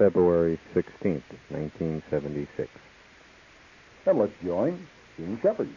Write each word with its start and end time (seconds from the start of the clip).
February 0.00 0.58
16th, 0.74 1.22
1976. 1.50 2.70
And 4.06 4.18
let's 4.18 4.32
join 4.42 4.86
Jean 5.18 5.38
Shepherd. 5.42 5.68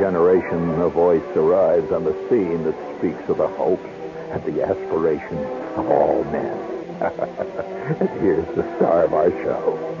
Generation, 0.00 0.80
a 0.80 0.88
voice 0.88 1.22
arrives 1.36 1.92
on 1.92 2.04
the 2.04 2.14
scene 2.30 2.64
that 2.64 2.74
speaks 2.96 3.28
of 3.28 3.36
the 3.36 3.46
hopes 3.46 3.84
and 4.32 4.42
the 4.44 4.62
aspirations 4.64 5.46
of 5.76 5.86
all 5.90 6.24
men. 6.24 6.56
and 8.00 8.08
here's 8.22 8.46
the 8.56 8.62
star 8.76 9.04
of 9.04 9.12
our 9.12 9.30
show. 9.30 9.76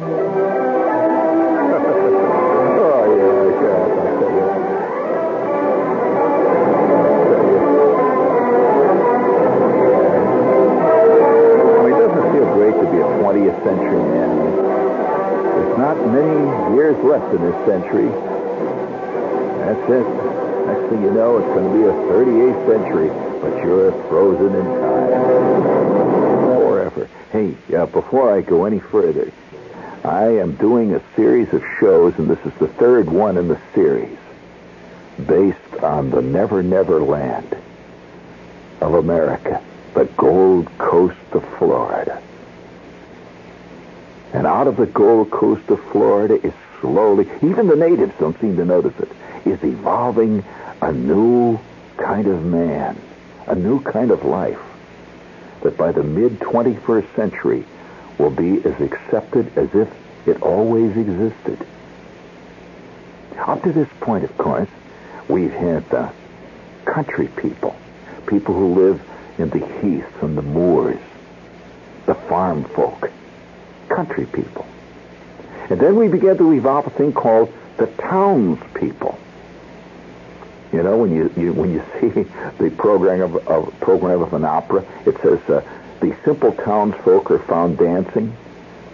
oh, 2.80 3.04
yeah, 3.12 3.52
God, 3.60 3.90
it 11.84 11.92
doesn't 12.00 12.32
feel 12.32 12.48
great 12.54 12.72
to 12.72 12.86
be 12.90 12.98
a 13.04 13.10
20th 13.20 13.64
century 13.64 14.02
man. 14.16 14.36
There's 15.60 15.76
not 15.76 15.96
many 16.08 16.74
years 16.74 16.96
left 17.04 17.34
in 17.34 17.42
this 17.42 17.66
century. 17.66 18.29
That's 19.70 19.88
it. 19.88 20.66
Next 20.66 20.90
thing 20.90 21.02
you 21.02 21.12
know, 21.12 21.38
it's 21.38 21.46
going 21.46 21.70
to 21.70 21.78
be 21.78 21.84
a 21.84 21.92
38th 21.92 22.66
century, 22.66 23.08
but 23.40 23.62
you're 23.62 23.92
frozen 24.08 24.52
in 24.56 24.64
time. 24.64 25.62
Forever. 26.58 27.08
Hey, 27.30 27.54
uh, 27.76 27.86
before 27.86 28.36
I 28.36 28.40
go 28.40 28.64
any 28.64 28.80
further, 28.80 29.30
I 30.02 30.24
am 30.24 30.56
doing 30.56 30.92
a 30.92 31.02
series 31.14 31.52
of 31.52 31.62
shows, 31.78 32.14
and 32.18 32.28
this 32.28 32.44
is 32.44 32.52
the 32.58 32.66
third 32.66 33.08
one 33.08 33.36
in 33.38 33.46
the 33.46 33.60
series, 33.72 34.18
based 35.24 35.84
on 35.84 36.10
the 36.10 36.20
Never 36.20 36.64
Never 36.64 37.00
Land 37.00 37.56
of 38.80 38.94
America, 38.94 39.62
the 39.94 40.06
Gold 40.16 40.68
Coast 40.78 41.16
of 41.30 41.44
Florida. 41.58 42.20
And 44.32 44.48
out 44.48 44.66
of 44.66 44.76
the 44.76 44.86
Gold 44.86 45.30
Coast 45.30 45.68
of 45.68 45.80
Florida 45.92 46.44
is 46.44 46.54
slowly, 46.80 47.28
even 47.42 47.66
the 47.66 47.76
natives 47.76 48.12
don't 48.18 48.38
seem 48.40 48.56
to 48.56 48.64
notice 48.64 48.98
it, 48.98 49.08
is 49.44 49.62
evolving 49.62 50.44
a 50.82 50.92
new 50.92 51.58
kind 51.96 52.26
of 52.26 52.44
man, 52.44 52.96
a 53.46 53.54
new 53.54 53.80
kind 53.82 54.10
of 54.10 54.24
life 54.24 54.60
that 55.62 55.76
by 55.76 55.92
the 55.92 56.02
mid 56.02 56.38
21st 56.38 57.14
century 57.14 57.64
will 58.18 58.30
be 58.30 58.62
as 58.64 58.80
accepted 58.80 59.56
as 59.56 59.74
if 59.74 59.88
it 60.26 60.42
always 60.42 60.96
existed. 60.96 61.66
Up 63.38 63.62
to 63.62 63.72
this 63.72 63.88
point, 64.00 64.24
of 64.24 64.36
course, 64.36 64.68
we've 65.28 65.52
had 65.52 65.88
the 65.90 66.12
country 66.84 67.28
people, 67.28 67.74
people 68.26 68.54
who 68.54 68.74
live 68.74 69.02
in 69.38 69.48
the 69.50 69.66
heaths 69.66 70.12
and 70.22 70.36
the 70.36 70.42
moors, 70.42 71.00
the 72.06 72.14
farm 72.14 72.64
folk, 72.64 73.10
country 73.88 74.26
people. 74.26 74.66
And 75.70 75.80
then 75.80 75.96
we 75.96 76.08
began 76.08 76.36
to 76.38 76.52
evolve 76.52 76.88
a 76.88 76.90
thing 76.90 77.12
called 77.12 77.52
the 77.76 77.86
townspeople. 77.86 79.18
You 80.72 80.82
know, 80.82 80.98
when 80.98 81.14
you, 81.14 81.32
you 81.36 81.52
when 81.52 81.72
you 81.72 81.82
see 82.00 82.26
the 82.62 82.70
program 82.76 83.22
of, 83.22 83.48
of 83.48 83.80
program 83.80 84.22
of 84.22 84.34
an 84.34 84.44
opera, 84.44 84.84
it 85.06 85.16
says 85.22 85.40
uh, 85.48 85.62
the 86.00 86.14
simple 86.24 86.52
townsfolk 86.52 87.30
are 87.30 87.38
found 87.38 87.78
dancing 87.78 88.36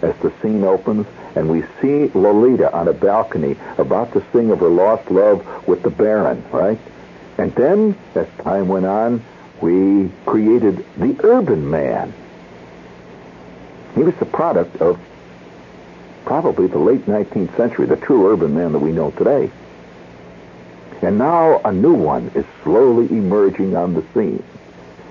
as 0.01 0.15
the 0.17 0.31
scene 0.41 0.63
opens, 0.63 1.07
and 1.35 1.49
we 1.49 1.63
see 1.81 2.11
Lolita 2.13 2.71
on 2.71 2.87
a 2.87 2.93
balcony 2.93 3.55
about 3.77 4.13
to 4.13 4.23
sing 4.31 4.51
of 4.51 4.59
her 4.59 4.69
lost 4.69 5.09
love 5.09 5.67
with 5.67 5.81
the 5.81 5.89
Baron, 5.89 6.43
right? 6.51 6.79
And 7.39 7.53
then, 7.55 7.95
as 8.13 8.27
time 8.43 8.67
went 8.67 8.85
on, 8.85 9.23
we 9.61 10.11
created 10.25 10.85
the 10.97 11.15
urban 11.23 11.69
man. 11.69 12.13
He 13.95 14.03
was 14.03 14.15
the 14.15 14.25
product 14.25 14.79
of 14.81 14.99
probably 16.27 16.67
the 16.67 16.77
late 16.77 17.05
19th 17.05 17.55
century, 17.55 17.85
the 17.85 17.95
true 17.95 18.29
urban 18.29 18.53
man 18.53 18.73
that 18.73 18.79
we 18.79 18.91
know 18.91 19.11
today. 19.11 19.49
And 21.01 21.17
now 21.17 21.61
a 21.63 21.71
new 21.71 21.93
one 21.93 22.31
is 22.35 22.43
slowly 22.63 23.05
emerging 23.17 23.77
on 23.77 23.93
the 23.93 24.03
scene. 24.13 24.43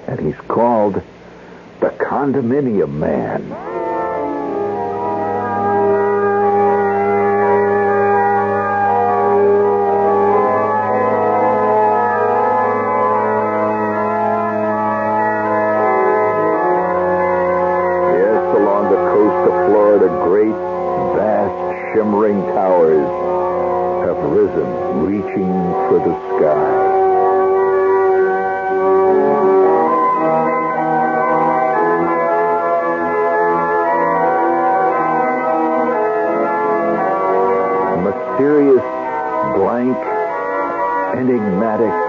And 0.07 0.21
he's 0.21 0.37
called 0.47 1.03
the 1.81 1.89
condominium 1.89 2.91
man. 2.91 3.86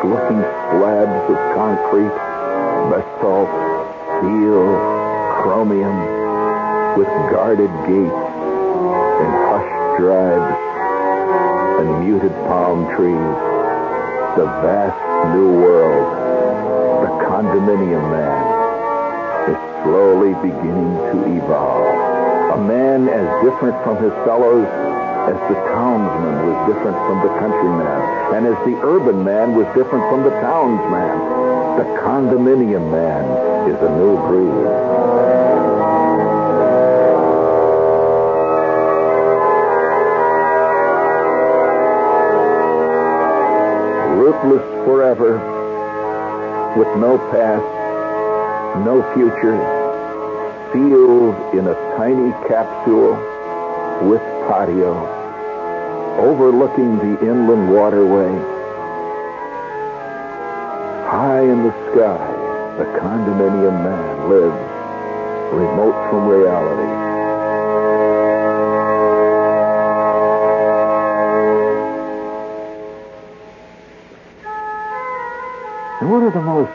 Looking 0.05 0.41
slabs 0.69 1.25
of 1.31 1.37
concrete, 1.57 2.17
basalt, 2.89 3.49
steel, 4.19 4.65
chromium, 5.41 5.97
with 6.97 7.07
guarded 7.29 7.71
gates 7.89 8.25
and 9.21 9.31
hushed 9.49 9.99
drives 9.99 10.53
and 11.81 12.05
muted 12.05 12.33
palm 12.45 12.85
trees. 12.95 13.37
The 14.37 14.45
vast 14.61 15.33
new 15.35 15.61
world, 15.61 16.05
the 17.03 17.25
condominium 17.25 18.05
man, 18.11 19.49
is 19.49 19.57
slowly 19.83 20.33
beginning 20.45 20.93
to 21.09 21.37
evolve. 21.37 22.59
A 22.59 22.63
man 22.63 23.09
as 23.09 23.25
different 23.43 23.81
from 23.83 24.01
his 24.01 24.13
fellows 24.25 24.67
as 25.27 25.35
the 25.51 25.55
townsman 25.75 26.35
was 26.47 26.57
different 26.71 26.95
from 27.03 27.19
the 27.19 27.33
countryman, 27.39 27.99
and 28.33 28.47
as 28.47 28.55
the 28.63 28.79
urban 28.81 29.23
man 29.23 29.55
was 29.55 29.67
different 29.75 30.07
from 30.09 30.23
the 30.23 30.31
townsman. 30.39 31.35
The 31.77 31.83
condominium 31.99 32.89
man 32.89 33.25
is 33.69 33.75
a 33.81 33.89
new 33.99 34.15
breed. 34.27 34.97
rootless 44.17 44.85
forever, 44.85 45.37
with 46.77 46.87
no 46.97 47.17
past, 47.31 47.63
no 48.85 49.01
future, 49.13 49.57
sealed 50.71 51.35
in 51.53 51.67
a 51.67 51.73
tiny 51.97 52.31
capsule 52.47 53.15
with 54.09 54.21
patio, 54.47 55.16
overlooking 56.17 56.97
the 56.97 57.19
inland 57.21 57.71
waterway. 57.71 58.33
High 61.05 61.41
in 61.41 61.63
the 61.63 61.71
sky, 61.91 62.27
the 62.79 62.85
condominium 62.99 63.83
man 63.83 64.29
lives, 64.29 65.53
remote 65.53 66.09
from 66.09 66.27
reality. 66.27 67.07
And 76.01 76.11
one 76.11 76.23
of 76.23 76.33
the 76.33 76.41
most 76.41 76.71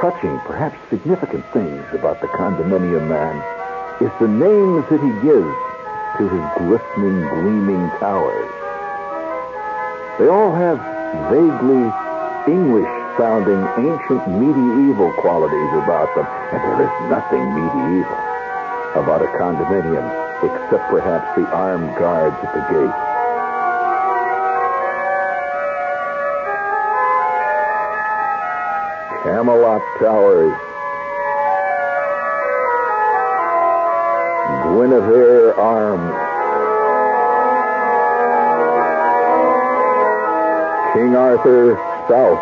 touching, 0.00 0.38
perhaps 0.40 0.76
significant 0.88 1.44
things 1.52 1.84
about 1.92 2.22
the 2.22 2.26
condominium 2.28 3.06
man 3.06 3.36
is 4.00 4.10
the 4.18 4.28
names 4.28 4.88
that 4.88 5.00
he 5.00 5.12
gives 5.26 5.69
to 6.20 6.28
his 6.28 6.46
glistening, 6.60 7.16
gleaming 7.32 7.88
towers. 7.96 8.52
They 10.20 10.28
all 10.28 10.52
have 10.52 10.76
vaguely 11.32 11.88
English-sounding, 12.44 13.62
ancient 13.80 14.28
medieval 14.28 15.12
qualities 15.16 15.72
about 15.80 16.12
them, 16.12 16.28
and 16.52 16.60
there 16.60 16.84
is 16.84 16.92
nothing 17.08 17.40
medieval 17.56 18.20
about 19.00 19.24
a 19.24 19.32
condominium 19.40 20.04
except 20.44 20.90
perhaps 20.92 21.24
the 21.40 21.46
armed 21.56 21.88
guards 21.96 22.36
at 22.44 22.52
the 22.52 22.60
gate. 22.68 22.96
Camelot 29.24 29.80
Towers. 29.98 30.52
Guinevere 34.70 35.39
Arms. 35.60 36.10
King 40.94 41.14
Arthur 41.14 41.76
South. 42.08 42.40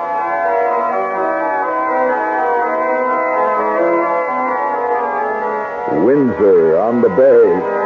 Windsor 6.05 6.79
on 6.79 7.03
the 7.03 7.09
Bay. 7.11 7.79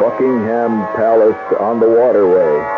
Buckingham 0.00 0.86
Palace 0.96 1.54
on 1.60 1.80
the 1.80 1.88
waterway. 1.88 2.77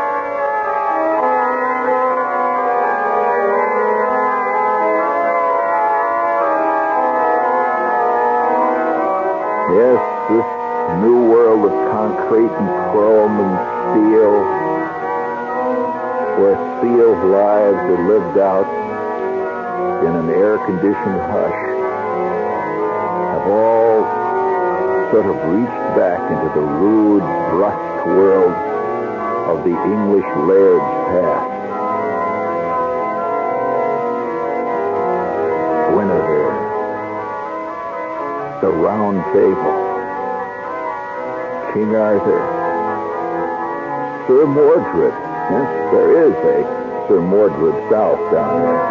Out 18.38 18.66
in 20.04 20.14
an 20.14 20.28
air-conditioned 20.30 21.20
hush, 21.30 21.60
have 23.30 23.46
all 23.48 24.04
sort 25.10 25.26
of 25.26 25.36
reached 25.50 25.96
back 25.96 26.20
into 26.30 26.48
the 26.54 26.66
rude, 26.66 27.22
brusque 27.50 28.06
world 28.06 28.54
of 29.50 29.64
the 29.64 29.70
English 29.70 30.26
laird's 30.46 30.90
past. 31.10 31.60
Guinevere, 35.90 36.54
the 38.62 38.70
Round 38.70 39.18
Table, 39.34 39.76
King 41.74 41.94
Arthur, 41.94 42.40
Sir 44.26 44.46
Mordred. 44.46 45.14
Yes, 45.50 45.68
there 45.92 46.10
is 46.26 46.34
a 46.34 46.89
Sir 47.10 47.20
Mordred 47.20 47.74
South 47.90 48.20
down 48.30 48.62
there. 48.62 48.86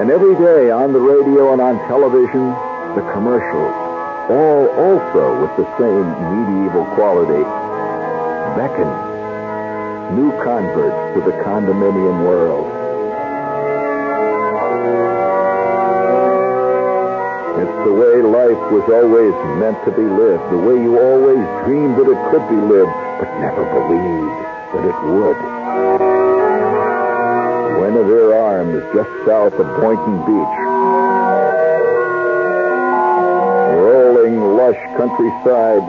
And 0.00 0.10
every 0.12 0.36
day 0.36 0.70
on 0.70 0.92
the 0.92 1.00
radio 1.00 1.52
and 1.52 1.60
on 1.60 1.80
television, 1.88 2.50
the 2.94 3.02
commercials, 3.10 3.74
all 4.30 4.68
also 4.78 5.42
with 5.42 5.56
the 5.56 5.66
same 5.76 6.06
medieval 6.30 6.84
quality, 6.94 7.42
beckon 8.54 8.86
new 10.14 10.30
converts 10.44 11.14
to 11.16 11.20
the 11.20 11.36
condominium 11.42 12.28
world. 12.28 12.77
It's 17.58 17.78
the 17.84 17.92
way 17.92 18.22
life 18.22 18.62
was 18.70 18.86
always 18.86 19.34
meant 19.58 19.78
to 19.84 19.90
be 19.90 20.06
lived, 20.06 20.46
the 20.50 20.62
way 20.62 20.78
you 20.78 20.94
always 20.98 21.42
dreamed 21.66 21.98
that 21.98 22.06
it 22.06 22.20
could 22.30 22.46
be 22.46 22.60
lived, 22.60 22.94
but 23.18 23.28
never 23.42 23.66
believed 23.66 24.38
that 24.74 24.84
it 24.86 24.98
would. 25.10 25.38
Guinevere 27.88 28.34
Arms, 28.34 28.78
just 28.94 29.10
south 29.26 29.54
of 29.54 29.66
Boynton 29.80 30.18
Beach. 30.22 30.58
Rolling, 33.74 34.38
lush 34.38 34.78
countryside, 34.94 35.82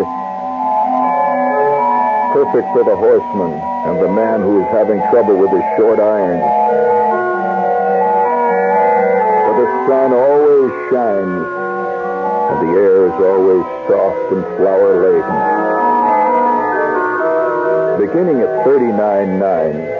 perfect 2.34 2.66
for 2.74 2.84
the 2.88 2.96
horseman 2.96 3.54
and 3.86 4.02
the 4.02 4.08
man 4.10 4.42
who 4.42 4.64
is 4.64 4.68
having 4.72 4.98
trouble 5.12 5.38
with 5.38 5.52
his 5.52 5.66
short 5.78 6.00
irons. 6.00 6.42
For 9.46 9.54
the 9.60 9.68
sun 9.86 10.14
always 10.14 10.39
shines, 10.92 11.48
and 12.52 12.60
the 12.68 12.74
air 12.76 13.08
is 13.08 13.16
always 13.24 13.64
soft 13.88 14.34
and 14.36 14.44
flower 14.58 15.00
laden. 15.00 15.38
Beginning 18.04 18.42
at 18.42 18.52
39.9, 18.68 20.00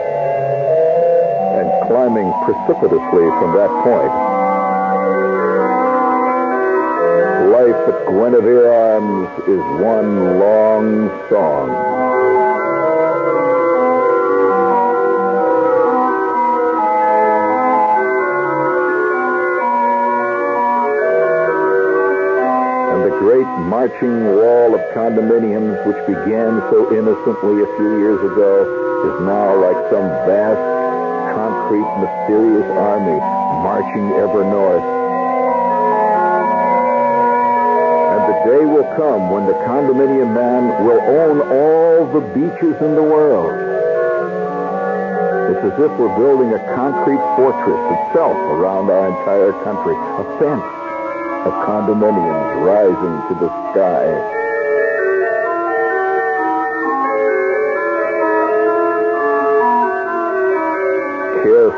climbing 1.90 2.32
precipitously 2.44 3.26
from 3.42 3.50
that 3.56 3.70
point. 3.82 4.14
Life 7.50 7.82
at 7.88 8.06
Guinevere 8.06 8.70
Arms 8.70 9.28
is 9.48 9.60
one 9.82 10.38
long 10.38 11.10
song. 11.28 11.99
Which 25.86 25.96
began 26.06 26.60
so 26.68 26.92
innocently 26.92 27.62
a 27.62 27.68
few 27.76 27.98
years 27.98 28.20
ago 28.20 28.68
is 29.08 29.16
now 29.24 29.56
like 29.56 29.80
some 29.88 30.08
vast 30.28 30.60
concrete, 31.32 31.88
mysterious 32.04 32.68
army 32.76 33.16
marching 33.64 34.12
ever 34.20 34.44
north. 34.44 34.84
And 38.12 38.22
the 38.28 38.36
day 38.44 38.64
will 38.66 38.88
come 38.96 39.30
when 39.30 39.46
the 39.46 39.56
condominium 39.64 40.34
man 40.34 40.84
will 40.84 41.00
own 41.00 41.40
all 41.48 42.12
the 42.12 42.20
beaches 42.34 42.76
in 42.82 42.94
the 42.94 43.02
world. 43.02 43.56
It's 45.50 45.64
as 45.64 45.80
if 45.80 45.90
we're 45.98 46.14
building 46.16 46.52
a 46.52 46.60
concrete 46.74 47.24
fortress 47.36 47.82
itself 47.96 48.36
around 48.36 48.90
our 48.90 49.08
entire 49.08 49.52
country, 49.64 49.96
a 49.96 50.24
fence 50.38 50.70
of 51.46 51.52
condominiums 51.64 52.64
rising 52.64 53.16
to 53.28 53.34
the 53.40 53.48
sky. 53.72 54.39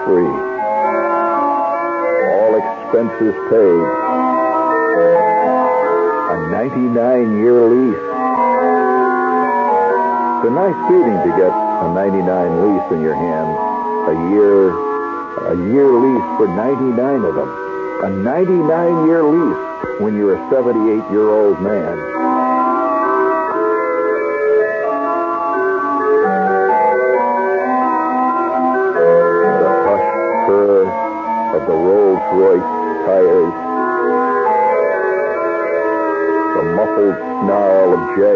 Carefree. 0.02 0.34
All 2.34 2.54
expenses 2.56 3.34
paid. 3.50 3.82
A 6.30 6.36
99-year 6.50 7.60
lease. 7.70 8.06
It's 10.38 10.48
a 10.48 10.50
nice 10.50 10.78
feeling 10.88 11.18
to 11.22 11.30
get 11.36 11.52
a 11.52 11.92
99 11.94 12.62
lease 12.62 12.92
in 12.92 13.00
your 13.02 13.14
hand. 13.14 13.50
A 14.08 14.14
year, 14.30 14.70
a 15.48 15.56
year 15.70 15.86
lease 15.86 16.28
for 16.36 16.48
99 16.48 17.24
of 17.24 17.34
them. 17.34 17.48
A 18.02 18.08
99-year 18.08 19.22
lease 19.22 20.00
when 20.00 20.16
you're 20.16 20.34
a 20.34 20.40
78-year-old 20.50 21.60
man. 21.62 22.31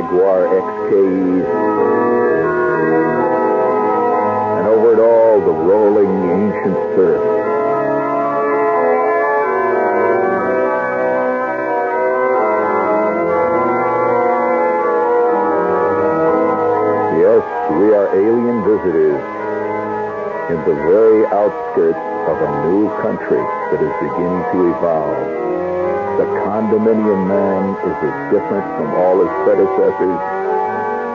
Jaguar 0.07 0.47
XKs, 0.47 1.47
and 4.59 4.67
over 4.69 4.93
it 4.93 5.01
all 5.01 5.41
the 5.41 5.51
rolling 5.51 6.15
ancient 6.31 6.77
surf. 6.95 7.23
Yes, 17.19 17.43
we 17.73 17.93
are 17.93 18.07
alien 18.15 18.63
visitors 18.63 19.23
in 20.51 20.59
the 20.69 20.75
very 20.87 21.27
outskirts 21.27 21.99
of 22.31 22.43
a 22.43 22.69
new 22.69 22.89
country 23.03 23.43
that 23.73 23.83
is 23.83 23.91
beginning 24.01 24.45
to 24.53 24.71
evolve. 24.71 25.76
The 26.17 26.25
condominium 26.25 27.29
man 27.29 27.77
is 27.85 27.97
as 28.01 28.33
different 28.33 28.65
from 28.79 28.89
all 28.95 29.21
his 29.21 29.29
predecessors 29.45 30.21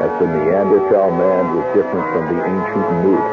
as 0.01 0.11
the 0.19 0.27
Neanderthal 0.27 1.09
man 1.17 1.55
was 1.55 1.65
different 1.73 2.05
from 2.13 2.23
the 2.29 2.39
ancient 2.45 2.87
newt. 3.01 3.27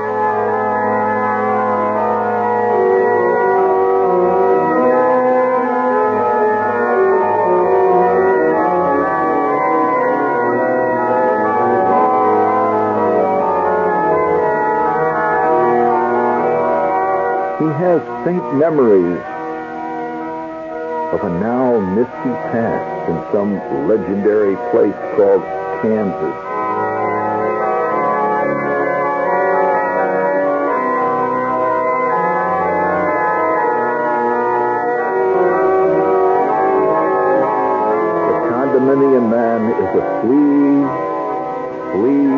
He 17.61 17.69
has 17.85 18.01
faint 18.25 18.55
memories 18.57 19.38
of 21.19 21.33
a 21.33 21.41
now 21.41 21.81
misty 21.81 22.33
past 22.53 23.11
in 23.11 23.17
some 23.33 23.59
legendary 23.89 24.55
place 24.71 24.95
called 25.17 25.43
Kansas. 25.83 26.39
The 38.27 38.37
condominium 38.47 39.27
man 39.29 39.73
is 39.75 39.91
a 39.99 40.05
flea, 40.23 40.87
flea, 41.95 42.31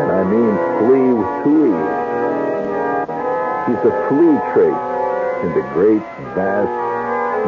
and 0.00 0.08
I 0.12 0.22
mean 0.24 0.54
flea 0.80 1.12
with 1.16 1.32
two 1.44 1.60
E's. 1.72 2.04
He's 3.68 3.82
a 3.88 3.94
flea 4.08 4.36
trace 4.52 4.84
in 5.44 5.50
the 5.54 5.64
great 5.72 6.04
vast 6.34 6.93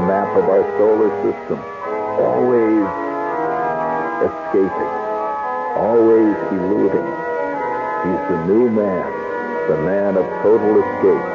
map 0.05 0.29
of 0.37 0.45
our 0.49 0.63
solar 0.77 1.09
system, 1.25 1.59
always 2.21 2.85
escaping, 4.27 4.93
always 5.77 6.37
eluding. 6.53 7.09
He's 8.05 8.23
the 8.29 8.45
new 8.47 8.69
man, 8.71 9.09
the 9.69 9.79
man 9.85 10.17
of 10.17 10.25
total 10.43 10.79
escape. 10.81 11.27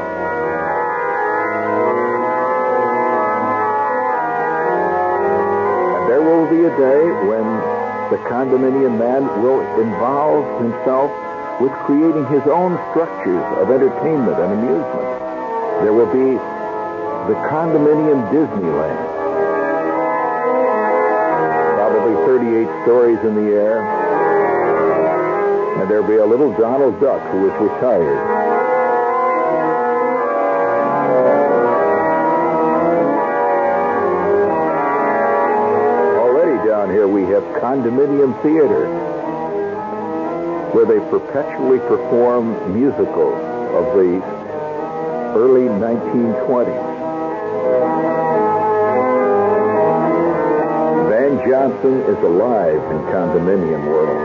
And 5.98 6.03
there 6.10 6.22
will 6.22 6.46
be 6.50 6.63
a 6.65 6.74
day 6.77 7.03
when 7.27 7.46
the 8.12 8.18
condominium 8.27 8.98
man 9.00 9.25
will 9.41 9.62
involve 9.80 10.62
himself 10.62 11.12
with 11.62 11.72
creating 11.86 12.25
his 12.27 12.41
own 12.48 12.77
structures 12.91 13.44
of 13.62 13.70
entertainment 13.70 14.38
and 14.39 14.51
amusement. 14.53 15.08
There 15.84 15.94
will 15.94 16.12
be 16.12 16.38
the 17.28 17.36
condominium 17.36 18.32
Disneyland. 18.32 18.98
Probably 21.75 22.16
38 22.25 22.66
stories 22.84 23.20
in 23.20 23.36
the 23.36 23.54
air. 23.54 23.84
And 25.80 25.90
there'll 25.90 26.08
be 26.08 26.16
a 26.16 26.25
little 26.25 26.51
Donald 26.58 27.00
Duck 27.00 27.22
who 27.32 27.46
is 27.46 27.54
retired. 27.62 28.18
Already 36.18 36.68
down 36.68 36.90
here 36.90 37.08
we 37.08 37.22
have 37.24 37.44
condominium 37.62 38.42
theater 38.42 38.88
where 40.74 40.86
they 40.86 41.00
perpetually 41.12 41.80
perform 41.80 42.74
musicals 42.74 43.36
of 43.75 43.96
the 43.96 44.22
early 45.36 45.68
1920s. 45.68 46.90
Johnson 51.51 52.00
is 52.08 52.17
alive 52.24 52.79
in 52.79 53.00
condominium 53.12 53.86
world. 53.86 54.15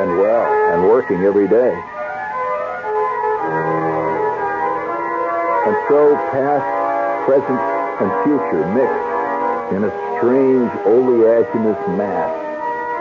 And 0.00 0.16
well, 0.16 0.48
and 0.72 0.88
working 0.88 1.24
every 1.24 1.46
day. 1.46 1.74
And 5.68 5.76
so 5.92 6.16
past, 6.32 6.64
present, 7.28 7.60
and 8.00 8.08
future 8.24 8.64
mixed 8.72 9.76
in 9.76 9.84
a 9.84 9.92
strange 10.16 10.72
oleaginous 10.88 11.76
mass 11.98 12.32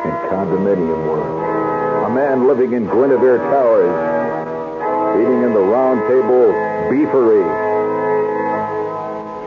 in 0.03 0.11
condominium 0.27 1.07
world. 1.07 2.03
A 2.03 2.13
man 2.13 2.47
living 2.47 2.73
in 2.73 2.83
Guinevere 2.83 3.37
Towers, 3.37 5.21
eating 5.21 5.43
in 5.43 5.53
the 5.53 5.61
round 5.61 6.01
table 6.09 6.51
beefery, 6.91 7.66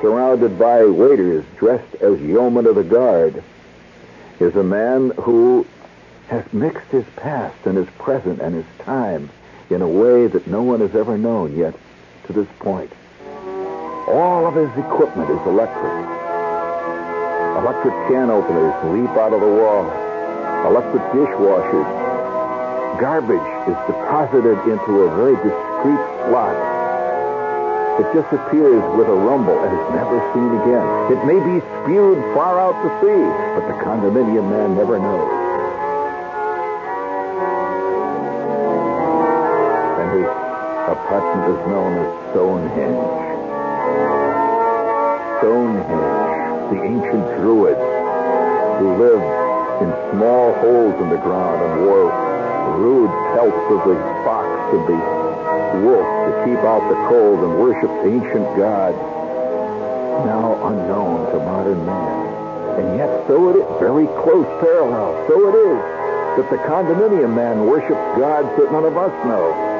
surrounded 0.01 0.59
by 0.59 0.85
waiters 0.85 1.45
dressed 1.59 1.95
as 1.97 2.21
yeomen 2.21 2.67
of 2.67 2.75
the 2.75 2.85
guard, 2.85 3.43
is 4.39 4.57
a 4.57 4.63
man 4.63 5.11
who 5.21 5.67
has 6.29 6.51
mixed 6.53 6.91
his 6.91 7.05
past 7.17 7.57
and 7.65 7.77
his 7.77 7.89
present 7.99 8.41
and 8.41 8.55
his 8.55 8.65
time 8.79 9.29
in 9.69 9.83
a 9.83 9.89
way 9.89 10.27
that 10.27 10.47
no 10.47 10.63
one 10.63 10.81
has 10.81 10.95
ever 10.95 11.19
known 11.19 11.57
yet 11.57 11.75
to 12.27 12.33
this 12.33 12.49
point. 12.59 12.91
All 14.09 14.47
of 14.47 14.55
his 14.55 14.71
equipment 14.85 15.31
is 15.31 15.47
electric. 15.47 15.93
Electric 17.59 17.95
can 18.09 18.31
openers 18.31 18.75
leap 18.95 19.11
out 19.19 19.33
of 19.33 19.41
the 19.41 19.47
wall. 19.47 19.85
Electric 20.67 21.03
dishwashers. 21.13 21.87
Garbage 22.99 23.69
is 23.69 23.77
deposited 23.87 24.59
into 24.71 25.03
a 25.03 25.17
very 25.17 25.37
discreet 25.37 26.03
slot. 26.27 26.80
It 27.99 28.07
disappears 28.15 28.83
with 28.97 29.09
a 29.09 29.19
rumble 29.19 29.59
and 29.59 29.73
is 29.75 29.87
never 29.93 30.23
seen 30.33 30.51
again. 30.63 30.87
It 31.11 31.21
may 31.27 31.41
be 31.43 31.59
spewed 31.83 32.23
far 32.33 32.61
out 32.61 32.79
to 32.81 32.89
sea, 33.03 33.25
but 33.59 33.67
the 33.67 33.77
condominium 33.83 34.49
man 34.49 34.77
never 34.77 34.99
knows. 34.99 35.33
And 40.01 40.09
his 40.17 40.31
apartment 40.87 41.45
is 41.51 41.61
known 41.67 41.93
as 41.99 42.09
Stonehenge. 42.31 43.21
Stonehenge, 45.41 46.71
the 46.73 46.81
ancient 46.85 47.27
druids 47.43 47.85
who 48.79 48.97
lived 48.97 49.29
in 49.83 49.91
small 50.13 50.55
holes 50.61 50.95
in 51.03 51.09
the 51.11 51.21
ground 51.21 51.61
and 51.65 51.87
wore 51.87 52.13
rude 52.79 53.11
pelts 53.35 53.73
of 53.73 53.89
the 53.89 53.97
fox 54.25 54.49
and 54.73 54.87
the 54.89 55.20
wolf 55.79 56.07
to 56.27 56.33
keep 56.45 56.59
out 56.67 56.83
the 56.89 56.99
cold 57.09 57.45
and 57.45 57.59
worshiped 57.59 58.07
ancient 58.07 58.47
gods, 58.57 58.99
now 60.27 60.59
unknown 60.67 61.31
to 61.33 61.39
modern 61.39 61.85
man. 61.87 62.31
And 62.81 62.97
yet, 62.97 63.27
so 63.27 63.51
it 63.51 63.57
is, 63.57 63.67
very 63.79 64.07
close 64.23 64.47
parallel, 64.61 65.15
so 65.29 65.37
it 65.49 65.57
is 65.57 65.81
that 66.37 66.49
the 66.51 66.57
condominium 66.65 67.35
man 67.35 67.67
worships 67.67 68.07
gods 68.17 68.49
that 68.59 68.73
none 68.73 68.85
of 68.85 68.97
us 68.97 69.13
know. 69.27 69.71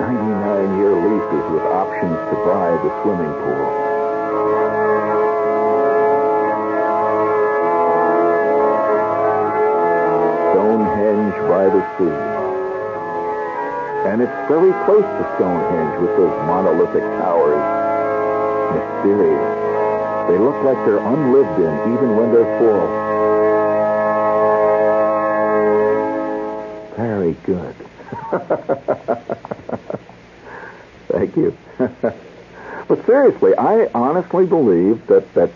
99-year 0.00 0.94
leases 0.96 1.44
with 1.52 1.62
options 1.62 2.16
to 2.30 2.36
buy 2.48 2.70
the 2.80 2.90
swimming 3.02 3.34
pool. 3.44 3.68
Stonehenge 10.52 11.36
by 11.48 11.68
the 11.68 11.82
sea. 11.98 12.39
And 14.06 14.22
it's 14.22 14.32
very 14.48 14.72
close 14.86 15.04
to 15.04 15.32
Stonehenge 15.36 16.00
with 16.00 16.16
those 16.16 16.32
monolithic 16.46 17.02
towers. 17.20 17.60
Mysterious. 18.74 19.56
They 20.28 20.38
look 20.38 20.56
like 20.64 20.78
they're 20.86 20.98
unlived 20.98 21.60
in 21.60 21.92
even 21.92 22.16
when 22.16 22.32
they're 22.32 22.58
full. 22.58 22.86
Very 26.96 27.36
good. 27.44 27.74
Thank 31.08 31.36
you. 31.36 31.56
but 32.88 33.06
seriously, 33.06 33.54
I 33.56 33.86
honestly 33.94 34.46
believe 34.46 35.06
that, 35.08 35.32
that 35.34 35.50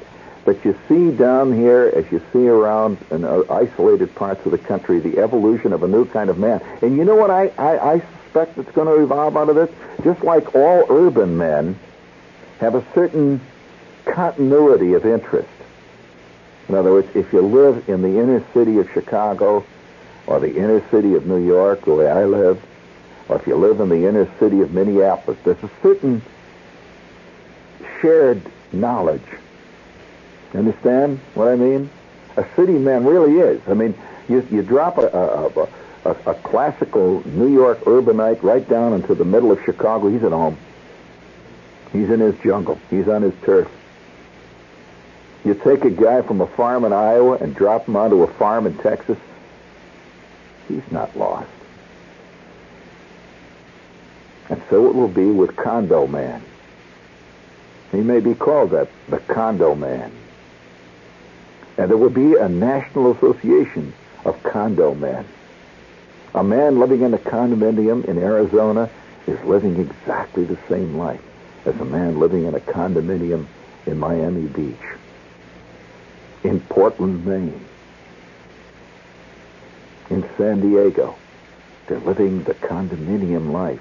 that 0.45 0.65
you 0.65 0.77
see 0.89 1.11
down 1.11 1.53
here 1.53 1.91
as 1.95 2.11
you 2.13 2.23
see 2.33 2.47
around 2.47 2.99
in 3.11 3.25
uh, 3.25 3.43
isolated 3.49 4.15
parts 4.15 4.45
of 4.45 4.53
the 4.53 4.59
country 4.59 5.01
the 5.01 5.19
evolution 5.19 5.73
of 5.73 5.83
a 5.83 5.89
new 5.89 6.05
kind 6.05 6.31
of 6.31 6.39
man. 6.39 6.61
And 6.83 6.97
you 6.97 7.05
know 7.05 7.15
what 7.15 7.31
I, 7.31 7.49
I, 7.57 7.95
I 7.95 8.03
that's 8.35 8.71
going 8.73 8.89
to 8.89 9.03
evolve 9.03 9.37
out 9.37 9.49
of 9.49 9.55
this? 9.55 9.71
Just 10.03 10.23
like 10.23 10.55
all 10.55 10.85
urban 10.91 11.39
men 11.39 11.79
have 12.61 12.75
a 12.75 12.85
certain 12.93 13.41
continuity 14.05 14.95
of 14.95 15.07
interest. 15.07 15.49
In 16.69 16.75
other 16.75 16.93
words, 16.93 17.09
if 17.15 17.33
you 17.33 17.43
live 17.43 17.89
in 17.89 18.03
the 18.03 18.19
inner 18.19 18.45
city 18.53 18.79
of 18.79 18.91
Chicago 18.93 19.65
or 20.27 20.41
the 20.41 20.57
inner 20.57 20.87
city 20.91 21.15
of 21.15 21.27
New 21.27 21.45
York, 21.45 21.85
the 21.85 21.95
way 21.95 22.11
I 22.11 22.25
live, 22.25 22.63
or 23.29 23.37
if 23.37 23.47
you 23.47 23.57
live 23.57 23.81
in 23.81 23.89
the 23.89 24.07
inner 24.07 24.29
city 24.39 24.61
of 24.61 24.73
Minneapolis, 24.73 25.39
there's 25.45 25.63
a 25.63 25.71
certain 25.83 26.23
shared 28.01 28.43
knowledge. 28.73 29.23
Understand 30.55 31.21
what 31.35 31.49
I 31.49 31.57
mean? 31.57 31.91
A 32.37 32.47
city 32.57 32.79
man 32.79 33.05
really 33.05 33.39
is. 33.39 33.61
I 33.69 33.75
mean, 33.75 33.95
you, 34.29 34.47
you 34.51 34.63
drop 34.63 34.99
a, 34.99 35.09
a, 35.09 35.47
a, 35.47 35.69
a 36.05 36.35
classical 36.35 37.27
New 37.27 37.49
York 37.49 37.81
urbanite 37.87 38.43
right 38.43 38.69
down 38.69 38.93
into 38.93 39.15
the 39.15 39.25
middle 39.25 39.51
of 39.51 39.63
Chicago, 39.65 40.09
he's 40.09 40.23
at 40.23 40.33
home. 40.33 40.59
He's 41.93 42.11
in 42.11 42.21
his 42.21 42.39
jungle. 42.41 42.79
He's 42.91 43.09
on 43.09 43.23
his 43.23 43.33
turf. 43.43 43.69
You 45.45 45.55
take 45.55 45.85
a 45.85 45.91
guy 45.91 46.23
from 46.23 46.41
a 46.41 46.47
farm 46.47 46.85
in 46.85 46.93
Iowa 46.93 47.37
and 47.37 47.55
drop 47.55 47.87
him 47.87 47.97
onto 47.97 48.23
a 48.23 48.27
farm 48.27 48.67
in 48.67 48.77
Texas, 48.79 49.19
he's 50.69 50.91
not 50.91 51.17
lost. 51.17 51.49
And 54.51 54.63
so 54.69 54.89
it 54.89 54.95
will 54.95 55.09
be 55.09 55.27
with 55.27 55.57
Condo 55.57 56.07
Man. 56.07 56.43
He 57.93 58.01
may 58.01 58.21
be 58.21 58.35
called 58.35 58.71
that, 58.71 58.89
the 59.09 59.19
Condo 59.19 59.75
Man. 59.75 60.11
And 61.79 61.91
there 61.91 61.97
will 61.97 62.11
be 62.11 62.35
a 62.35 62.49
national 62.49 63.13
association 63.13 63.93
of 64.25 64.43
condo 64.43 64.95
men. 64.95 65.25
A 66.35 66.43
man 66.43 66.81
living 66.81 67.03
in 67.03 67.15
a 67.15 67.19
condominium 67.19 68.05
in 68.05 68.19
Arizona 68.19 68.91
is 69.27 69.41
living 69.45 69.79
exactly 69.79 70.45
the 70.45 70.59
same 70.69 70.97
life. 70.97 71.21
as 71.65 71.81
a 71.81 71.85
man 71.85 72.19
living 72.19 72.45
in 72.45 72.55
a 72.55 72.61
condominium 72.61 73.47
in 73.87 73.99
Miami 73.99 74.47
Beach, 74.49 74.77
in 76.43 76.61
Portland, 76.61 77.25
Maine, 77.25 77.65
in 80.11 80.29
San 80.37 80.61
Diego. 80.61 81.17
They're 81.87 81.99
living 82.01 82.45
the 82.45 82.55
condominium 82.55 83.53
life. 83.53 83.81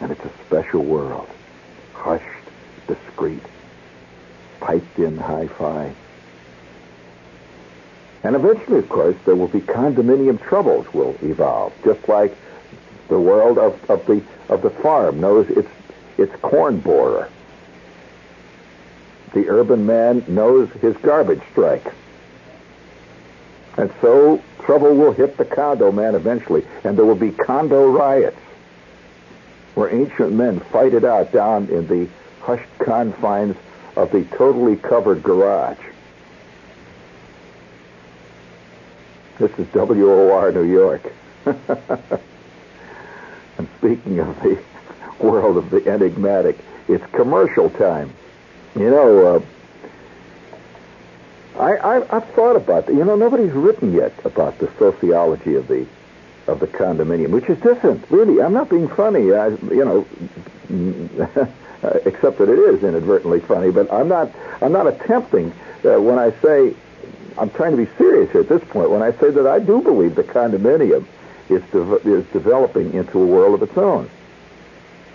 And 0.00 0.10
it's 0.10 0.24
a 0.24 0.44
special 0.46 0.82
world. 0.82 1.28
Hushed, 1.94 2.24
discreet, 2.86 3.42
piped 4.60 4.98
in 4.98 5.16
hi-fi. 5.16 5.94
And 8.24 8.36
eventually, 8.36 8.78
of 8.78 8.88
course, 8.88 9.16
there 9.24 9.34
will 9.34 9.48
be 9.48 9.60
condominium 9.60 10.40
troubles 10.40 10.92
will 10.94 11.16
evolve, 11.22 11.72
just 11.84 12.08
like 12.08 12.36
the 13.08 13.18
world 13.18 13.58
of, 13.58 13.90
of 13.90 14.06
the 14.06 14.22
of 14.48 14.62
the 14.62 14.70
farm 14.70 15.20
knows 15.20 15.48
its 15.48 15.68
its 16.18 16.34
corn 16.36 16.78
borer. 16.78 17.28
The 19.34 19.48
urban 19.48 19.86
man 19.86 20.24
knows 20.28 20.70
his 20.80 20.96
garbage 20.98 21.42
strike. 21.50 21.92
And 23.76 23.90
so 24.00 24.42
trouble 24.60 24.94
will 24.94 25.12
hit 25.12 25.36
the 25.38 25.46
condo 25.46 25.90
man 25.90 26.14
eventually, 26.14 26.64
and 26.84 26.96
there 26.96 27.06
will 27.06 27.14
be 27.14 27.30
condo 27.30 27.90
riots 27.90 28.36
where 29.74 29.92
ancient 29.92 30.32
men 30.32 30.60
fight 30.60 30.92
it 30.92 31.04
out 31.04 31.32
down 31.32 31.68
in 31.68 31.86
the 31.86 32.06
hushed 32.40 32.78
confines 32.78 33.56
of 33.96 34.12
the 34.12 34.24
totally 34.36 34.76
covered 34.76 35.22
garage. 35.22 35.78
This 39.42 39.58
is 39.58 39.66
WOR 39.74 40.52
New 40.52 40.62
York. 40.62 41.12
and 41.46 41.58
speaking 43.78 44.20
of 44.20 44.40
the 44.40 44.56
world 45.18 45.56
of 45.56 45.68
the 45.68 45.84
enigmatic, 45.90 46.56
it's 46.86 47.04
commercial 47.06 47.68
time. 47.68 48.12
You 48.76 48.88
know, 48.90 49.44
uh, 51.58 51.60
I, 51.60 52.16
I've 52.16 52.30
thought 52.34 52.54
about 52.54 52.86
that. 52.86 52.94
You 52.94 53.04
know, 53.04 53.16
nobody's 53.16 53.50
written 53.50 53.92
yet 53.92 54.12
about 54.24 54.60
the 54.60 54.70
sociology 54.78 55.56
of 55.56 55.66
the 55.66 55.88
of 56.46 56.60
the 56.60 56.68
condominium, 56.68 57.30
which 57.30 57.48
is 57.48 57.58
different. 57.58 58.08
Really, 58.10 58.40
I'm 58.40 58.52
not 58.52 58.70
being 58.70 58.86
funny. 58.86 59.32
I, 59.32 59.48
you 59.48 59.84
know, 59.84 60.06
except 62.04 62.38
that 62.38 62.48
it 62.48 62.60
is 62.60 62.84
inadvertently 62.84 63.40
funny. 63.40 63.72
But 63.72 63.92
I'm 63.92 64.06
not. 64.06 64.30
I'm 64.60 64.70
not 64.70 64.86
attempting 64.86 65.50
uh, 65.84 66.00
when 66.00 66.20
I 66.20 66.30
say. 66.40 66.76
I'm 67.38 67.50
trying 67.50 67.72
to 67.72 67.76
be 67.76 67.88
serious 67.98 68.30
here 68.30 68.42
at 68.42 68.48
this 68.48 68.62
point 68.64 68.90
when 68.90 69.02
I 69.02 69.12
say 69.12 69.30
that 69.30 69.46
I 69.46 69.58
do 69.58 69.80
believe 69.80 70.14
the 70.14 70.22
condominium 70.24 71.04
is 71.48 71.62
de- 71.70 71.96
is 72.08 72.24
developing 72.26 72.92
into 72.94 73.20
a 73.20 73.26
world 73.26 73.54
of 73.54 73.68
its 73.68 73.76
own, 73.76 74.08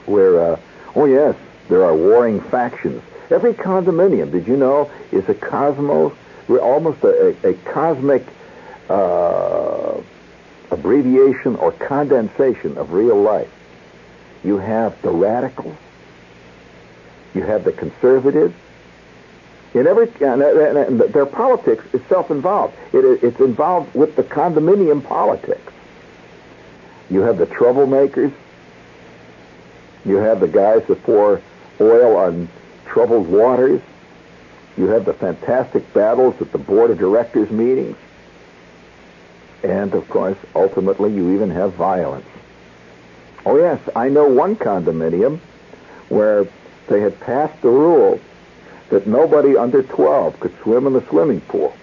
where, 0.05 0.53
uh, 0.53 0.59
oh 0.95 1.05
yes, 1.05 1.35
there 1.69 1.83
are 1.83 1.95
warring 1.95 2.41
factions. 2.41 3.01
Every 3.29 3.53
condominium, 3.53 4.31
did 4.31 4.47
you 4.47 4.57
know, 4.57 4.89
is 5.11 5.27
a 5.29 5.33
cosmos, 5.33 6.13
almost 6.49 7.03
a, 7.03 7.35
a, 7.43 7.51
a 7.51 7.53
cosmic. 7.53 8.25
Uh, 8.89 10.01
abbreviation 10.71 11.55
or 11.55 11.71
condensation 11.71 12.77
of 12.77 12.93
real 12.93 13.21
life. 13.21 13.51
You 14.43 14.57
have 14.57 15.01
the 15.01 15.09
radicals. 15.11 15.77
You 17.33 17.43
have 17.43 17.63
the 17.63 17.71
conservatives. 17.71 18.53
In 19.73 19.85
every, 19.85 20.09
and, 20.21 20.41
and 20.41 20.99
their 20.99 21.25
politics 21.25 21.83
is 21.93 22.01
self-involved. 22.07 22.75
It, 22.93 23.23
it's 23.23 23.39
involved 23.39 23.93
with 23.93 24.15
the 24.15 24.23
condominium 24.23 25.03
politics. 25.03 25.73
You 27.09 27.21
have 27.21 27.37
the 27.37 27.45
troublemakers. 27.45 28.33
You 30.05 30.15
have 30.17 30.39
the 30.39 30.47
guys 30.47 30.85
that 30.87 31.03
pour 31.03 31.41
oil 31.79 32.15
on 32.15 32.47
troubled 32.85 33.27
waters. 33.27 33.81
You 34.77 34.87
have 34.87 35.05
the 35.05 35.13
fantastic 35.13 35.93
battles 35.93 36.35
at 36.41 36.51
the 36.51 36.57
board 36.57 36.91
of 36.91 36.97
directors 36.97 37.49
meetings. 37.49 37.97
And, 39.63 39.93
of 39.93 40.07
course, 40.09 40.37
ultimately, 40.55 41.13
you 41.13 41.33
even 41.33 41.49
have 41.49 41.73
violence. 41.73 42.27
Oh, 43.45 43.57
yes, 43.57 43.79
I 43.95 44.09
know 44.09 44.27
one 44.27 44.55
condominium 44.55 45.39
where 46.09 46.47
they 46.87 47.01
had 47.01 47.19
passed 47.19 47.61
the 47.61 47.69
rule 47.69 48.19
that 48.89 49.07
nobody 49.07 49.57
under 49.57 49.83
12 49.83 50.39
could 50.39 50.57
swim 50.61 50.87
in 50.87 50.93
the 50.93 51.05
swimming 51.07 51.41
pool. 51.41 51.75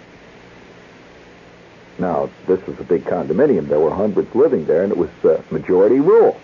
Now, 1.99 2.29
this 2.47 2.65
was 2.67 2.79
a 2.81 2.85
big 2.85 3.05
condominium. 3.05 3.69
There 3.69 3.79
were 3.79 3.95
hundreds 3.95 4.35
living 4.35 4.67
there, 4.67 4.83
and 4.83 4.91
it 4.91 4.99
was 4.99 5.11
uh, 5.25 5.41
majority 5.51 6.01
rule. 6.01 6.41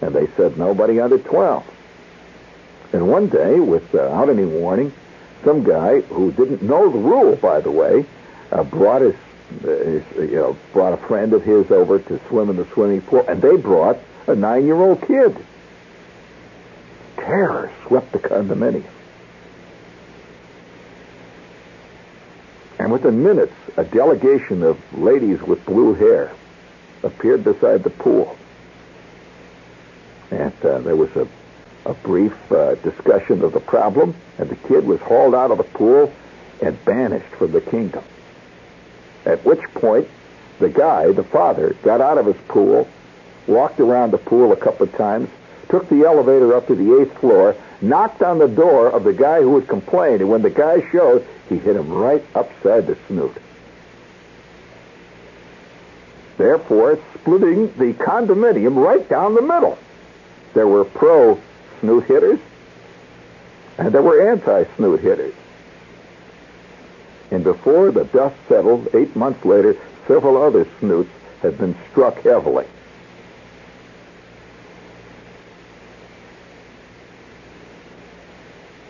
And 0.00 0.14
they 0.14 0.28
said 0.36 0.56
nobody 0.56 1.00
under 1.00 1.18
12. 1.18 1.64
And 2.92 3.08
one 3.08 3.28
day, 3.28 3.58
without 3.58 4.28
uh, 4.28 4.32
any 4.32 4.44
warning, 4.44 4.92
some 5.44 5.64
guy 5.64 6.00
who 6.02 6.30
didn't 6.32 6.62
know 6.62 6.90
the 6.90 6.98
rule, 6.98 7.36
by 7.36 7.60
the 7.60 7.70
way, 7.70 8.04
uh, 8.52 8.62
brought 8.64 9.02
his 9.02 9.14
you 9.62 10.30
know, 10.32 10.56
brought 10.72 10.92
a 10.92 10.96
friend 10.96 11.32
of 11.32 11.42
his 11.42 11.70
over 11.70 11.98
to 11.98 12.20
swim 12.28 12.50
in 12.50 12.56
the 12.56 12.66
swimming 12.66 13.00
pool, 13.00 13.24
and 13.26 13.40
they 13.40 13.56
brought 13.56 13.98
a 14.26 14.34
nine-year-old 14.34 15.00
kid. 15.06 15.36
Terror 17.16 17.72
swept 17.86 18.12
the 18.12 18.18
condominium. 18.18 18.84
And 22.78 22.92
within 22.92 23.22
minutes, 23.22 23.54
a 23.76 23.84
delegation 23.84 24.62
of 24.62 24.78
ladies 24.96 25.42
with 25.42 25.64
blue 25.64 25.94
hair 25.94 26.30
appeared 27.02 27.44
beside 27.44 27.82
the 27.82 27.90
pool. 27.90 28.36
And 30.30 30.52
uh, 30.64 30.78
there 30.78 30.96
was 30.96 31.14
a, 31.16 31.26
a 31.86 31.94
brief 31.94 32.52
uh, 32.52 32.76
discussion 32.76 33.42
of 33.42 33.52
the 33.52 33.60
problem, 33.60 34.14
and 34.38 34.48
the 34.48 34.56
kid 34.56 34.86
was 34.86 35.00
hauled 35.00 35.34
out 35.34 35.50
of 35.50 35.58
the 35.58 35.64
pool 35.64 36.12
and 36.62 36.82
banished 36.84 37.34
from 37.36 37.52
the 37.52 37.60
kingdom. 37.60 38.04
At 39.24 39.44
which 39.44 39.62
point, 39.74 40.08
the 40.58 40.68
guy, 40.68 41.10
the 41.12 41.24
father, 41.24 41.74
got 41.82 42.00
out 42.00 42.18
of 42.18 42.26
his 42.26 42.36
pool, 42.48 42.88
walked 43.46 43.80
around 43.80 44.10
the 44.10 44.18
pool 44.18 44.52
a 44.52 44.56
couple 44.56 44.86
of 44.86 44.94
times, 44.96 45.28
took 45.68 45.88
the 45.88 46.04
elevator 46.04 46.54
up 46.54 46.66
to 46.66 46.74
the 46.74 47.00
eighth 47.00 47.18
floor, 47.18 47.56
knocked 47.80 48.22
on 48.22 48.38
the 48.38 48.48
door 48.48 48.90
of 48.90 49.04
the 49.04 49.12
guy 49.12 49.40
who 49.40 49.58
had 49.58 49.68
complained, 49.68 50.20
and 50.20 50.30
when 50.30 50.42
the 50.42 50.50
guy 50.50 50.88
showed, 50.90 51.26
he 51.48 51.58
hit 51.58 51.76
him 51.76 51.90
right 51.90 52.24
upside 52.34 52.86
the 52.86 52.96
snoot. 53.06 53.36
Therefore, 56.36 56.98
splitting 57.14 57.72
the 57.78 57.94
condominium 57.94 58.76
right 58.76 59.06
down 59.08 59.34
the 59.34 59.42
middle. 59.42 59.76
There 60.54 60.68
were 60.68 60.84
pro 60.84 61.40
snoot 61.80 62.04
hitters, 62.04 62.38
and 63.76 63.92
there 63.92 64.02
were 64.02 64.30
anti 64.30 64.64
snoot 64.76 65.00
hitters. 65.00 65.34
And 67.30 67.44
before 67.44 67.90
the 67.90 68.04
dust 68.04 68.36
settled, 68.48 68.88
eight 68.94 69.14
months 69.14 69.44
later, 69.44 69.76
several 70.06 70.40
other 70.40 70.66
snoots 70.78 71.10
had 71.42 71.58
been 71.58 71.76
struck 71.90 72.22
heavily. 72.22 72.66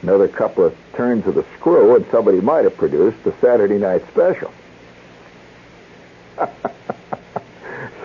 Another 0.09 0.27
couple 0.27 0.65
of 0.65 0.75
turns 0.95 1.27
of 1.27 1.35
the 1.35 1.45
screw, 1.59 1.95
and 1.95 2.07
somebody 2.11 2.41
might 2.41 2.65
have 2.65 2.79
produced 2.79 3.23
the 3.25 3.35
Saturday 3.43 3.77
night 3.77 4.03
special. 4.09 4.51
so 6.39 6.49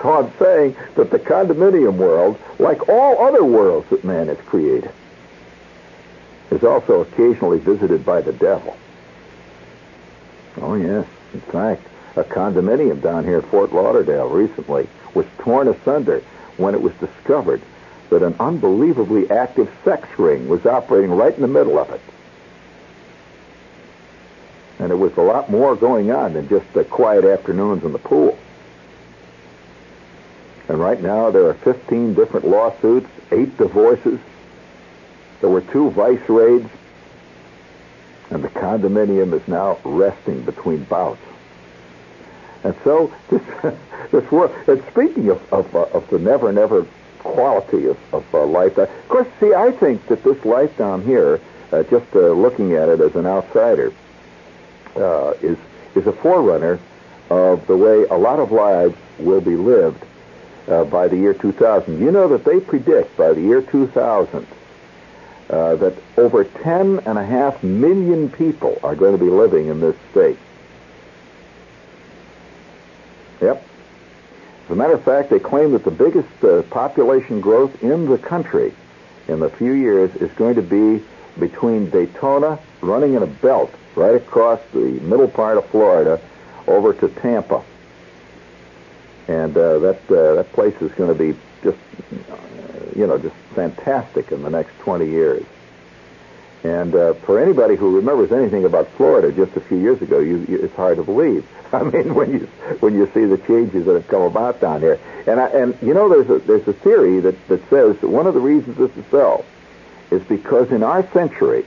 I'm 0.03 0.29
saying 0.37 0.75
that 0.95 1.11
the 1.11 1.19
condominium 1.19 1.95
world, 1.95 2.37
like 2.59 2.89
all 2.89 3.25
other 3.25 3.45
worlds 3.45 3.89
that 3.89 4.03
man 4.03 4.27
has 4.27 4.37
created, 4.39 4.91
is 6.51 6.65
also 6.65 6.99
occasionally 7.03 7.59
visited 7.59 8.05
by 8.05 8.19
the 8.19 8.33
devil. 8.33 8.75
Oh, 10.57 10.75
yes. 10.75 11.07
In 11.33 11.39
fact, 11.39 11.87
a 12.17 12.25
condominium 12.25 13.01
down 13.01 13.23
here 13.23 13.37
at 13.37 13.45
Fort 13.45 13.71
Lauderdale 13.71 14.27
recently 14.27 14.89
was 15.13 15.25
torn 15.37 15.69
asunder 15.69 16.21
when 16.57 16.75
it 16.75 16.81
was 16.81 16.93
discovered 16.95 17.61
that 18.13 18.23
an 18.23 18.35
unbelievably 18.39 19.31
active 19.31 19.71
sex 19.83 20.07
ring 20.19 20.47
was 20.47 20.65
operating 20.65 21.11
right 21.11 21.33
in 21.33 21.41
the 21.41 21.47
middle 21.47 21.79
of 21.79 21.89
it. 21.89 22.01
And 24.77 24.91
it 24.91 24.95
was 24.95 25.15
a 25.17 25.21
lot 25.21 25.49
more 25.49 25.75
going 25.75 26.11
on 26.11 26.33
than 26.33 26.47
just 26.47 26.71
the 26.73 26.83
quiet 26.83 27.25
afternoons 27.25 27.83
in 27.83 27.91
the 27.91 27.99
pool. 27.99 28.37
And 30.67 30.79
right 30.79 31.01
now 31.01 31.31
there 31.31 31.47
are 31.47 31.55
15 31.55 32.13
different 32.13 32.47
lawsuits, 32.47 33.09
eight 33.31 33.57
divorces. 33.57 34.19
There 35.41 35.49
were 35.49 35.61
two 35.61 35.89
vice 35.91 36.29
raids, 36.29 36.69
and 38.29 38.43
the 38.43 38.49
condominium 38.49 39.33
is 39.33 39.47
now 39.47 39.79
resting 39.83 40.41
between 40.43 40.83
bouts. 40.83 41.19
And 42.63 42.75
so 42.83 43.11
this 43.29 43.41
this 44.11 44.31
world. 44.31 44.55
And 44.67 44.83
speaking 44.91 45.29
of 45.29 45.53
of, 45.53 45.75
of 45.75 46.07
the 46.09 46.19
never 46.19 46.51
never 46.53 46.85
quality 47.23 47.87
of, 47.87 47.97
of 48.13 48.35
uh, 48.35 48.45
life, 48.45 48.77
uh, 48.77 48.83
of 48.83 49.07
course, 49.07 49.27
see, 49.39 49.53
I 49.53 49.71
think 49.71 50.05
that 50.07 50.23
this 50.23 50.43
life 50.45 50.75
down 50.77 51.03
here, 51.03 51.39
uh, 51.71 51.83
just 51.83 52.13
uh, 52.15 52.31
looking 52.31 52.73
at 52.73 52.89
it 52.89 52.99
as 52.99 53.15
an 53.15 53.25
outsider, 53.25 53.93
uh, 54.95 55.33
is 55.41 55.57
is 55.95 56.07
a 56.07 56.13
forerunner 56.13 56.79
of 57.29 57.65
the 57.67 57.77
way 57.77 58.03
a 58.05 58.17
lot 58.17 58.39
of 58.39 58.51
lives 58.51 58.95
will 59.19 59.41
be 59.41 59.55
lived 59.55 60.03
by 60.67 61.07
the 61.07 61.17
year 61.17 61.33
2000. 61.33 61.99
You 61.99 62.11
know 62.11 62.27
that 62.29 62.45
they 62.45 62.59
predict 62.59 63.15
by 63.17 63.33
the 63.33 63.41
year 63.41 63.61
2000 63.61 64.47
uh, 65.49 65.75
that 65.75 65.93
over 66.17 66.43
ten 66.43 66.99
and 67.05 67.17
a 67.17 67.23
half 67.23 67.63
million 67.63 68.29
people 68.29 68.79
are 68.83 68.95
going 68.95 69.17
to 69.17 69.23
be 69.23 69.29
living 69.29 69.67
in 69.67 69.79
this 69.79 69.95
state. 70.11 70.37
As 74.65 74.71
a 74.71 74.75
matter 74.75 74.93
of 74.93 75.03
fact, 75.03 75.29
they 75.29 75.39
claim 75.39 75.71
that 75.73 75.83
the 75.83 75.91
biggest 75.91 76.43
uh, 76.43 76.61
population 76.63 77.41
growth 77.41 77.83
in 77.83 78.05
the 78.05 78.17
country 78.17 78.73
in 79.27 79.39
the 79.39 79.49
few 79.49 79.73
years 79.73 80.15
is 80.15 80.31
going 80.33 80.55
to 80.55 80.61
be 80.61 81.03
between 81.39 81.89
Daytona, 81.89 82.59
running 82.81 83.15
in 83.15 83.23
a 83.23 83.27
belt 83.27 83.73
right 83.95 84.15
across 84.15 84.59
the 84.71 84.79
middle 84.79 85.27
part 85.27 85.57
of 85.57 85.65
Florida, 85.67 86.19
over 86.67 86.93
to 86.93 87.09
Tampa. 87.09 87.63
And 89.27 89.55
uh, 89.55 89.79
that 89.79 90.11
uh, 90.11 90.35
that 90.35 90.51
place 90.53 90.75
is 90.81 90.91
going 90.93 91.09
to 91.09 91.15
be 91.15 91.37
just, 91.63 91.77
you 92.95 93.07
know, 93.07 93.17
just 93.17 93.35
fantastic 93.55 94.31
in 94.31 94.43
the 94.43 94.49
next 94.49 94.77
20 94.79 95.07
years. 95.09 95.45
And 96.63 96.95
uh, 96.95 97.13
for 97.13 97.39
anybody 97.41 97.75
who 97.75 97.97
remembers 97.97 98.31
anything 98.31 98.63
about 98.63 98.87
Florida 98.91 99.33
just 99.33 99.55
a 99.57 99.59
few 99.59 99.77
years 99.77 100.01
ago, 100.01 100.19
you, 100.19 100.45
you, 100.47 100.59
it's 100.59 100.75
hard 100.75 100.95
to 100.95 101.03
believe. 101.03 101.45
I 101.73 101.83
mean, 101.83 102.15
when 102.15 102.31
you 102.31 102.39
when 102.79 102.95
you 102.95 103.09
see 103.13 103.25
the 103.25 103.37
changes 103.37 103.85
that 103.85 103.93
have 103.93 104.07
come 104.07 104.21
about 104.21 104.61
down 104.61 104.79
here, 104.79 104.99
and 105.27 105.39
I, 105.39 105.47
and 105.47 105.77
you 105.81 105.93
know, 105.93 106.07
there's 106.07 106.29
a 106.29 106.45
there's 106.45 106.67
a 106.67 106.73
theory 106.73 107.19
that 107.19 107.47
that 107.49 107.69
says 107.69 107.97
that 107.99 108.07
one 108.07 108.27
of 108.27 108.33
the 108.33 108.39
reasons 108.39 108.77
this 108.77 108.95
is 108.95 109.03
so 109.11 109.43
is 110.09 110.23
because 110.23 110.71
in 110.71 110.83
our 110.83 111.05
century, 111.11 111.65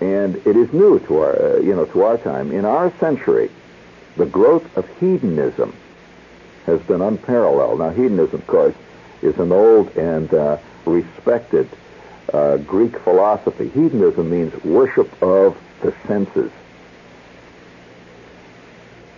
and 0.00 0.36
it 0.46 0.56
is 0.56 0.72
new 0.72 0.98
to 0.98 1.18
our 1.20 1.42
uh, 1.42 1.56
you 1.60 1.74
know 1.74 1.86
to 1.86 2.02
our 2.02 2.18
time, 2.18 2.52
in 2.52 2.66
our 2.66 2.92
century, 2.98 3.50
the 4.16 4.26
growth 4.26 4.76
of 4.76 4.86
hedonism 4.98 5.74
has 6.66 6.80
been 6.82 7.00
unparalleled. 7.00 7.78
Now, 7.78 7.90
hedonism, 7.90 8.40
of 8.40 8.46
course, 8.46 8.74
is 9.22 9.38
an 9.38 9.52
old 9.52 9.96
and 9.96 10.32
uh, 10.34 10.58
respected 10.84 11.68
uh, 12.32 12.56
Greek 12.58 12.98
philosophy. 13.00 13.68
Hedonism 13.68 14.30
means 14.30 14.64
worship 14.64 15.10
of 15.22 15.56
the 15.82 15.94
senses. 16.06 16.50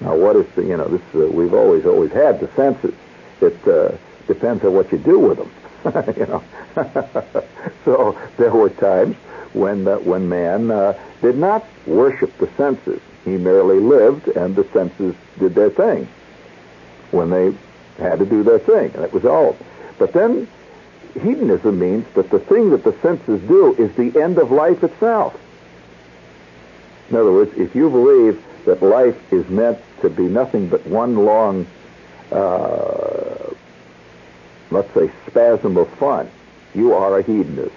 Now, 0.00 0.16
what 0.16 0.36
is 0.36 0.46
the, 0.54 0.62
you 0.62 0.76
know, 0.76 0.88
this, 0.88 1.02
uh, 1.14 1.30
we've 1.30 1.54
always, 1.54 1.86
always 1.86 2.12
had 2.12 2.40
the 2.40 2.48
senses. 2.54 2.94
It 3.40 3.68
uh, 3.68 3.92
depends 4.26 4.64
on 4.64 4.74
what 4.74 4.90
you 4.90 4.98
do 4.98 5.18
with 5.18 5.38
them, 5.38 6.14
you 6.16 6.26
know. 6.26 6.42
so 7.84 8.18
there 8.36 8.50
were 8.50 8.70
times 8.70 9.16
when, 9.52 9.86
uh, 9.86 9.98
when 9.98 10.28
man 10.28 10.70
uh, 10.70 10.98
did 11.20 11.38
not 11.38 11.64
worship 11.86 12.36
the 12.38 12.48
senses. 12.56 13.00
He 13.24 13.36
merely 13.36 13.78
lived 13.78 14.28
and 14.28 14.56
the 14.56 14.64
senses 14.72 15.14
did 15.38 15.54
their 15.54 15.70
thing 15.70 16.08
when 17.12 17.30
they 17.30 17.54
had 17.98 18.18
to 18.18 18.26
do 18.26 18.42
their 18.42 18.58
thing. 18.58 18.90
And 18.94 19.04
that 19.04 19.12
was 19.12 19.24
all. 19.24 19.56
But 19.98 20.12
then 20.12 20.48
hedonism 21.14 21.78
means 21.78 22.06
that 22.14 22.30
the 22.30 22.38
thing 22.38 22.70
that 22.70 22.84
the 22.84 22.92
senses 23.00 23.40
do 23.42 23.74
is 23.74 23.94
the 23.96 24.20
end 24.20 24.38
of 24.38 24.50
life 24.50 24.82
itself. 24.82 25.38
In 27.10 27.16
other 27.16 27.32
words, 27.32 27.52
if 27.56 27.74
you 27.74 27.90
believe 27.90 28.42
that 28.64 28.82
life 28.82 29.32
is 29.32 29.48
meant 29.48 29.78
to 30.00 30.08
be 30.08 30.24
nothing 30.24 30.68
but 30.68 30.86
one 30.86 31.16
long, 31.16 31.66
uh, 32.30 33.52
let's 34.70 34.92
say, 34.94 35.10
spasm 35.26 35.76
of 35.76 35.88
fun, 35.94 36.30
you 36.74 36.94
are 36.94 37.18
a 37.18 37.22
hedonist. 37.22 37.74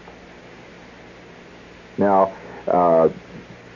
Now, 1.98 2.34
uh, 2.68 3.10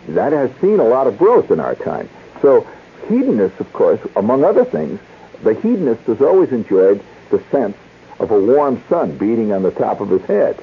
that 0.09 0.31
has 0.31 0.51
seen 0.61 0.79
a 0.79 0.83
lot 0.83 1.07
of 1.07 1.17
growth 1.17 1.51
in 1.51 1.59
our 1.59 1.75
time. 1.75 2.09
So, 2.41 2.65
hedonists, 3.07 3.59
of 3.59 3.71
course, 3.73 3.99
among 4.15 4.43
other 4.43 4.65
things, 4.65 4.99
the 5.43 5.53
hedonist 5.53 6.03
has 6.03 6.21
always 6.21 6.51
enjoyed 6.51 7.03
the 7.29 7.41
sense 7.51 7.75
of 8.19 8.31
a 8.31 8.39
warm 8.39 8.83
sun 8.89 9.17
beating 9.17 9.51
on 9.51 9.63
the 9.63 9.71
top 9.71 10.01
of 10.01 10.09
his 10.09 10.21
head. 10.23 10.61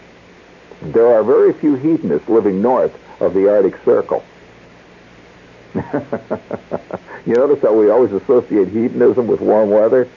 There 0.83 1.07
are 1.07 1.23
very 1.23 1.53
few 1.53 1.75
hedonists 1.75 2.29
living 2.29 2.61
north 2.61 2.95
of 3.21 3.35
the 3.35 3.51
Arctic 3.51 3.83
Circle. 3.85 4.25
you 5.75 7.35
notice 7.35 7.62
how 7.62 7.75
we 7.75 7.90
always 7.90 8.12
associate 8.12 8.69
hedonism 8.69 9.27
with 9.27 9.40
warm 9.40 9.71
weather? 9.71 10.09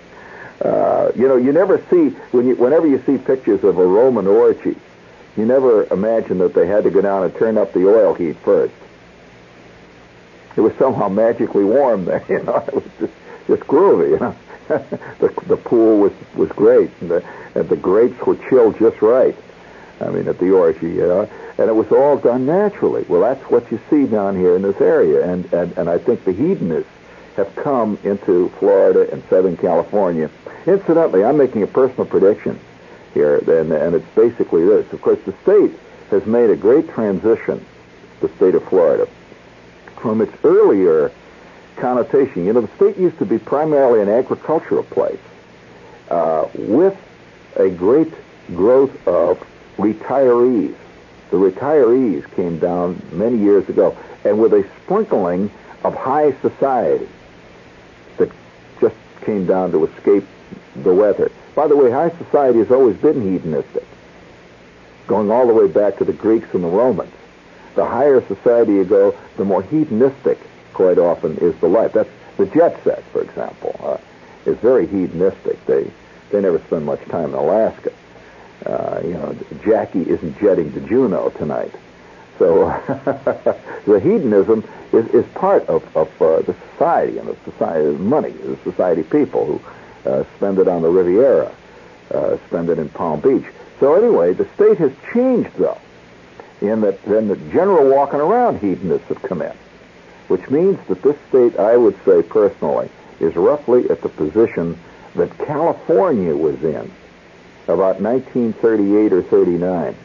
Uh, 0.61 1.11
you 1.15 1.27
know, 1.27 1.37
you 1.37 1.53
never 1.53 1.81
see, 1.89 2.09
when 2.31 2.47
you, 2.47 2.55
whenever 2.55 2.87
you 2.87 3.01
see 3.05 3.17
pictures 3.17 3.63
of 3.63 3.77
a 3.77 3.85
Roman 3.85 4.27
orgy, 4.27 4.75
you 5.37 5.45
never 5.45 5.85
imagine 5.93 6.39
that 6.39 6.53
they 6.53 6.67
had 6.67 6.83
to 6.83 6.91
go 6.91 7.01
down 7.01 7.23
and 7.23 7.33
turn 7.35 7.57
up 7.57 7.71
the 7.71 7.87
oil 7.87 8.13
heat 8.13 8.35
first. 8.37 8.73
It 10.57 10.61
was 10.61 10.73
somehow 10.75 11.07
magically 11.07 11.63
warm 11.63 12.05
there, 12.05 12.25
you 12.29 12.43
know. 12.43 12.57
It 12.67 12.73
was 12.73 12.83
just, 12.99 13.13
just 13.47 13.61
groovy, 13.63 14.11
you 14.11 14.19
know. 14.19 14.35
the, 15.19 15.33
the 15.47 15.57
pool 15.57 15.99
was, 15.99 16.13
was 16.35 16.49
great, 16.49 16.91
and 17.01 17.09
the, 17.09 17.25
and 17.55 17.67
the 17.67 17.75
grapes 17.75 18.19
were 18.25 18.35
chilled 18.49 18.77
just 18.77 19.01
right. 19.01 19.35
I 19.99 20.09
mean, 20.09 20.27
at 20.27 20.37
the 20.37 20.51
orgy, 20.51 20.89
you 20.89 21.07
know, 21.07 21.29
and 21.57 21.69
it 21.69 21.73
was 21.73 21.91
all 21.91 22.17
done 22.17 22.45
naturally. 22.45 23.03
Well, 23.07 23.21
that's 23.21 23.41
what 23.49 23.71
you 23.71 23.79
see 23.89 24.05
down 24.05 24.35
here 24.37 24.55
in 24.55 24.61
this 24.61 24.79
area, 24.79 25.27
and, 25.27 25.51
and, 25.51 25.75
and 25.75 25.89
I 25.89 25.97
think 25.97 26.23
the 26.23 26.33
hedonists 26.33 26.91
have 27.35 27.53
come 27.55 27.97
into 28.03 28.49
Florida 28.59 29.11
and 29.11 29.23
Southern 29.27 29.57
California. 29.57 30.29
Incidentally, 30.67 31.23
I'm 31.23 31.37
making 31.37 31.63
a 31.63 31.67
personal 31.67 32.05
prediction 32.05 32.59
here, 33.15 33.37
and, 33.37 33.71
and 33.71 33.95
it's 33.95 34.07
basically 34.15 34.65
this. 34.65 34.93
Of 34.93 35.01
course, 35.01 35.19
the 35.25 35.33
state 35.41 35.71
has 36.11 36.25
made 36.27 36.51
a 36.51 36.55
great 36.55 36.89
transition, 36.89 37.65
the 38.19 38.29
state 38.35 38.53
of 38.53 38.63
Florida, 38.69 39.07
from 39.95 40.21
its 40.21 40.33
earlier 40.43 41.11
connotation. 41.79 42.45
You 42.45 42.53
know, 42.53 42.61
the 42.61 42.75
state 42.75 42.97
used 42.97 43.17
to 43.19 43.25
be 43.25 43.39
primarily 43.39 44.01
an 44.01 44.09
agricultural 44.09 44.83
place 44.83 45.19
uh, 46.09 46.47
with 46.53 46.97
a 47.55 47.69
great 47.69 48.13
growth 48.55 49.07
of 49.07 49.45
retirees. 49.77 50.75
The 51.31 51.37
retirees 51.37 52.29
came 52.35 52.59
down 52.59 53.01
many 53.11 53.37
years 53.37 53.67
ago, 53.69 53.95
and 54.23 54.39
with 54.39 54.53
a 54.53 54.67
sprinkling 54.83 55.51
of 55.83 55.95
high 55.95 56.33
society 56.41 57.07
that 58.17 58.29
just 58.81 58.95
came 59.21 59.45
down 59.45 59.71
to 59.71 59.85
escape 59.85 60.25
the 60.75 60.93
weather. 60.93 61.31
By 61.55 61.67
the 61.67 61.75
way, 61.75 61.91
high 61.91 62.09
society 62.09 62.59
has 62.59 62.71
always 62.71 62.97
been 62.97 63.21
hedonistic, 63.21 63.85
going 65.07 65.31
all 65.31 65.47
the 65.47 65.53
way 65.53 65.67
back 65.67 65.97
to 65.97 66.05
the 66.05 66.13
Greeks 66.13 66.53
and 66.53 66.63
the 66.63 66.67
Romans. 66.67 67.13
The 67.75 67.85
higher 67.85 68.25
society 68.27 68.73
you 68.73 68.83
go, 68.83 69.15
the 69.37 69.45
more 69.45 69.61
hedonistic 69.61 70.39
quite 70.79 70.97
often 70.97 71.35
is 71.39 71.53
the 71.59 71.67
life. 71.67 71.91
That's 71.91 72.09
the 72.37 72.45
jet 72.45 72.81
set, 72.85 73.03
for 73.11 73.21
example, 73.21 73.75
uh, 73.83 73.97
is 74.49 74.57
very 74.59 74.87
hedonistic. 74.87 75.65
They 75.65 75.91
they 76.31 76.39
never 76.39 76.57
spend 76.59 76.85
much 76.85 77.03
time 77.09 77.31
in 77.31 77.33
Alaska. 77.33 77.91
Uh, 78.65 79.01
you 79.03 79.13
know, 79.13 79.35
Jackie 79.61 80.09
isn't 80.09 80.39
jetting 80.39 80.71
to 80.71 80.79
Juneau 80.79 81.31
tonight. 81.31 81.73
So 82.37 82.67
the 83.85 83.99
hedonism 83.99 84.63
is, 84.93 85.05
is 85.07 85.25
part 85.33 85.67
of, 85.67 85.83
of 85.97 86.09
uh, 86.21 86.43
the 86.43 86.55
society 86.71 87.17
and 87.17 87.27
the 87.27 87.35
society 87.43 87.87
of 87.87 87.99
money, 87.99 88.31
the 88.31 88.57
society 88.63 89.03
people 89.03 89.45
who 89.45 90.09
uh, 90.09 90.23
spend 90.37 90.59
it 90.59 90.69
on 90.69 90.81
the 90.81 90.89
Riviera, 90.89 91.51
uh, 92.11 92.37
spend 92.47 92.69
it 92.69 92.79
in 92.79 92.87
Palm 92.87 93.19
Beach. 93.19 93.45
So 93.81 93.95
anyway, 93.95 94.31
the 94.31 94.47
state 94.55 94.77
has 94.77 94.93
changed 95.13 95.51
though, 95.57 95.77
in 96.61 96.79
that 96.81 97.03
then 97.03 97.27
the 97.27 97.35
general 97.51 97.89
walking 97.89 98.21
around 98.21 98.59
hedonists 98.59 99.09
have 99.09 99.21
come 99.23 99.41
in 99.41 99.53
which 100.29 100.49
means 100.49 100.79
that 100.87 101.01
this 101.01 101.17
state, 101.27 101.59
I 101.59 101.75
would 101.75 101.97
say 102.05 102.21
personally, 102.21 102.89
is 103.19 103.35
roughly 103.35 103.89
at 103.89 104.01
the 104.01 104.09
position 104.09 104.79
that 105.15 105.35
California 105.39 106.35
was 106.35 106.63
in 106.63 106.91
about 107.65 107.99
1938 107.99 109.11
or 109.11 109.23
39. 109.23 109.95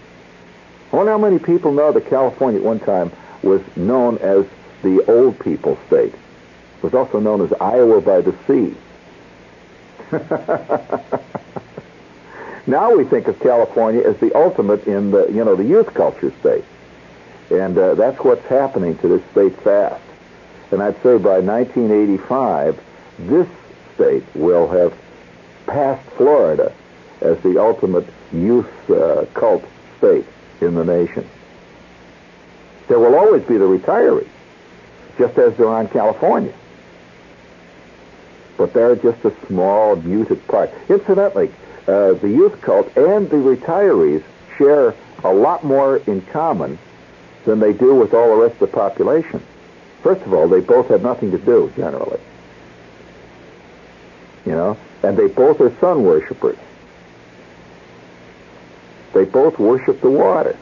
I 0.92 0.96
wonder 0.96 1.12
how 1.12 1.18
many 1.18 1.38
people 1.38 1.72
know 1.72 1.92
that 1.92 2.08
California 2.08 2.58
at 2.58 2.64
one 2.64 2.80
time 2.80 3.12
was 3.42 3.60
known 3.76 4.18
as 4.18 4.46
the 4.82 5.04
old 5.10 5.38
people 5.38 5.78
state. 5.86 6.14
It 6.14 6.82
was 6.82 6.94
also 6.94 7.20
known 7.20 7.42
as 7.42 7.52
Iowa 7.60 8.00
by 8.00 8.20
the 8.20 8.34
sea. 8.46 8.74
now 12.66 12.94
we 12.94 13.04
think 13.04 13.28
of 13.28 13.38
California 13.40 14.02
as 14.02 14.18
the 14.18 14.34
ultimate 14.34 14.86
in 14.86 15.10
the, 15.10 15.26
you 15.28 15.44
know, 15.44 15.56
the 15.56 15.64
youth 15.64 15.92
culture 15.94 16.32
state. 16.40 16.64
And 17.50 17.76
uh, 17.76 17.94
that's 17.94 18.18
what's 18.20 18.46
happening 18.46 18.96
to 18.98 19.08
this 19.08 19.22
state 19.32 19.56
fast. 19.62 20.03
And 20.74 20.82
I'd 20.82 21.00
say 21.04 21.18
by 21.18 21.38
1985, 21.38 22.80
this 23.20 23.46
state 23.94 24.24
will 24.34 24.66
have 24.70 24.92
passed 25.68 26.04
Florida 26.16 26.74
as 27.20 27.38
the 27.42 27.60
ultimate 27.62 28.08
youth 28.32 28.90
uh, 28.90 29.24
cult 29.34 29.64
state 29.98 30.26
in 30.60 30.74
the 30.74 30.84
nation. 30.84 31.28
There 32.88 32.98
will 32.98 33.14
always 33.14 33.44
be 33.44 33.56
the 33.56 33.68
retirees, 33.68 34.26
just 35.16 35.38
as 35.38 35.56
there 35.56 35.68
are 35.68 35.80
in 35.80 35.86
California. 35.90 36.52
But 38.56 38.72
they're 38.72 38.96
just 38.96 39.24
a 39.24 39.32
small, 39.46 39.94
muted 39.94 40.44
part. 40.48 40.72
Incidentally, 40.88 41.52
uh, 41.86 42.14
the 42.14 42.28
youth 42.28 42.60
cult 42.62 42.88
and 42.96 43.30
the 43.30 43.36
retirees 43.36 44.24
share 44.58 44.96
a 45.22 45.32
lot 45.32 45.62
more 45.62 45.98
in 45.98 46.20
common 46.20 46.80
than 47.44 47.60
they 47.60 47.72
do 47.72 47.94
with 47.94 48.12
all 48.12 48.34
the 48.34 48.42
rest 48.42 48.54
of 48.54 48.72
the 48.72 48.76
population. 48.76 49.40
First 50.04 50.20
of 50.26 50.34
all, 50.34 50.48
they 50.48 50.60
both 50.60 50.88
have 50.88 51.00
nothing 51.00 51.30
to 51.30 51.38
do, 51.38 51.72
generally. 51.76 52.20
You 54.44 54.52
know? 54.52 54.76
And 55.02 55.16
they 55.16 55.28
both 55.28 55.62
are 55.62 55.74
sun 55.80 56.04
worshippers. 56.04 56.58
They 59.14 59.24
both 59.24 59.58
worship 59.58 60.02
the 60.02 60.10
water. 60.10 60.58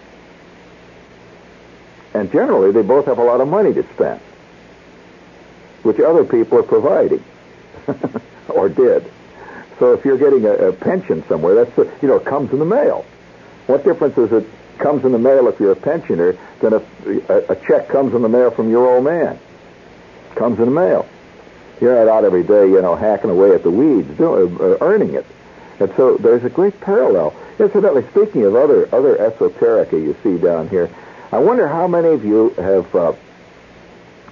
And 2.14 2.30
generally, 2.30 2.70
they 2.70 2.82
both 2.82 3.06
have 3.06 3.18
a 3.18 3.24
lot 3.24 3.40
of 3.40 3.48
money 3.48 3.74
to 3.74 3.82
spend, 3.94 4.20
which 5.82 5.98
other 5.98 6.24
people 6.24 6.58
are 6.58 6.62
providing, 6.62 7.24
or 8.48 8.68
did. 8.68 9.10
So 9.80 9.92
if 9.94 10.04
you're 10.04 10.18
getting 10.18 10.44
a, 10.44 10.68
a 10.68 10.72
pension 10.72 11.24
somewhere, 11.26 11.64
that's 11.64 11.76
you 12.00 12.08
know 12.08 12.20
comes 12.20 12.52
in 12.52 12.60
the 12.60 12.64
mail. 12.64 13.04
What 13.66 13.82
difference 13.82 14.16
is 14.18 14.30
it 14.30 14.46
comes 14.78 15.04
in 15.04 15.12
the 15.12 15.18
mail 15.18 15.48
if 15.48 15.60
you're 15.60 15.72
a 15.72 15.76
pensioner 15.76 16.36
than 16.60 16.74
if 16.74 17.30
a, 17.30 17.52
a 17.52 17.56
check 17.66 17.88
comes 17.88 18.14
in 18.14 18.22
the 18.22 18.28
mail 18.28 18.50
from 18.50 18.70
your 18.70 18.86
old 18.86 19.04
man? 19.04 19.38
Comes 20.34 20.58
in 20.58 20.66
the 20.66 20.70
mail. 20.70 21.08
You're 21.80 22.08
out 22.08 22.24
every 22.24 22.44
day, 22.44 22.68
you 22.68 22.80
know, 22.80 22.94
hacking 22.94 23.30
away 23.30 23.54
at 23.54 23.62
the 23.62 23.70
weeds, 23.70 24.16
doing, 24.16 24.56
uh, 24.60 24.78
earning 24.80 25.14
it. 25.14 25.26
And 25.80 25.92
so 25.96 26.16
there's 26.16 26.44
a 26.44 26.50
great 26.50 26.80
parallel. 26.80 27.34
Incidentally, 27.58 28.04
speaking 28.10 28.44
of 28.44 28.54
other 28.54 28.88
other 28.94 29.16
esoterica 29.16 29.92
you 29.92 30.16
see 30.22 30.38
down 30.38 30.68
here, 30.68 30.88
I 31.32 31.38
wonder 31.38 31.66
how 31.66 31.88
many 31.88 32.08
of 32.08 32.24
you 32.24 32.50
have 32.50 32.94
uh, 32.94 33.12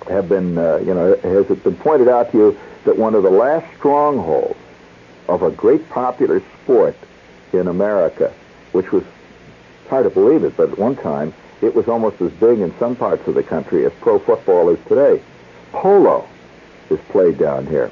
have 0.08 0.28
been, 0.28 0.56
uh, 0.56 0.76
you 0.76 0.94
know, 0.94 1.16
has 1.16 1.50
it 1.50 1.64
been 1.64 1.76
pointed 1.76 2.08
out 2.08 2.30
to 2.32 2.38
you 2.38 2.58
that 2.84 2.96
one 2.96 3.14
of 3.14 3.22
the 3.22 3.30
last 3.30 3.66
strongholds 3.76 4.58
of 5.28 5.42
a 5.42 5.50
great 5.50 5.88
popular 5.90 6.40
sport 6.62 6.96
in 7.52 7.68
America, 7.68 8.32
which 8.72 8.92
was 8.92 9.04
hard 9.90 10.04
to 10.04 10.10
believe 10.10 10.44
it, 10.44 10.56
but 10.56 10.70
at 10.70 10.78
one 10.78 10.96
time 10.96 11.34
it 11.60 11.74
was 11.74 11.88
almost 11.88 12.20
as 12.22 12.30
big 12.32 12.60
in 12.60 12.72
some 12.78 12.96
parts 12.96 13.26
of 13.28 13.34
the 13.34 13.42
country 13.42 13.84
as 13.84 13.92
pro 14.00 14.18
football 14.18 14.70
is 14.70 14.78
today. 14.86 15.20
Polo 15.72 16.26
is 16.88 16.98
played 17.10 17.36
down 17.36 17.66
here. 17.66 17.90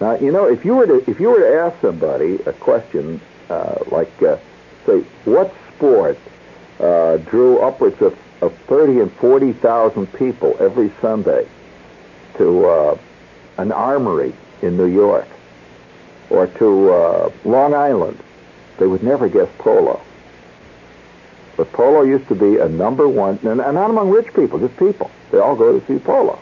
Now, 0.00 0.16
you 0.16 0.32
know, 0.32 0.46
if 0.46 0.64
you 0.64 0.74
were 0.74 0.86
to 0.86 1.10
if 1.10 1.20
you 1.20 1.30
were 1.30 1.40
to 1.40 1.56
ask 1.56 1.80
somebody 1.80 2.34
a 2.44 2.52
question 2.52 3.20
uh, 3.48 3.78
like, 3.90 4.22
uh, 4.22 4.36
say, 4.86 5.00
what 5.24 5.54
sport 5.74 6.18
uh, 6.80 7.18
drew 7.18 7.58
upwards 7.60 8.02
of, 8.02 8.18
of 8.42 8.54
thirty 8.66 9.00
and 9.00 9.10
forty 9.12 9.52
thousand 9.52 10.12
people 10.12 10.56
every 10.60 10.90
Sunday 11.00 11.46
to 12.36 12.66
uh, 12.66 12.98
an 13.56 13.70
armory 13.72 14.34
in 14.62 14.76
New 14.76 14.86
York 14.86 15.28
or 16.30 16.48
to 16.48 16.90
uh, 16.90 17.30
Long 17.44 17.74
Island, 17.74 18.18
they 18.78 18.86
would 18.86 19.02
never 19.02 19.28
guess 19.28 19.48
polo. 19.58 20.00
But 21.56 21.72
polo 21.72 22.02
used 22.02 22.28
to 22.28 22.34
be 22.34 22.58
a 22.58 22.68
number 22.68 23.08
one, 23.08 23.38
and 23.44 23.58
not 23.58 23.90
among 23.90 24.10
rich 24.10 24.34
people, 24.34 24.58
just 24.58 24.76
people. 24.76 25.10
They 25.30 25.38
all 25.38 25.54
go 25.54 25.78
to 25.78 25.86
see 25.86 25.98
polo. 25.98 26.38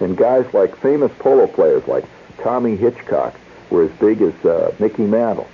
And 0.00 0.16
guys 0.16 0.52
like 0.52 0.76
famous 0.76 1.12
polo 1.18 1.46
players 1.46 1.86
like 1.86 2.04
Tommy 2.38 2.76
Hitchcock 2.76 3.34
were 3.70 3.84
as 3.84 3.90
big 3.92 4.20
as 4.20 4.34
uh, 4.44 4.74
Mickey 4.80 5.04
Mantle. 5.04 5.48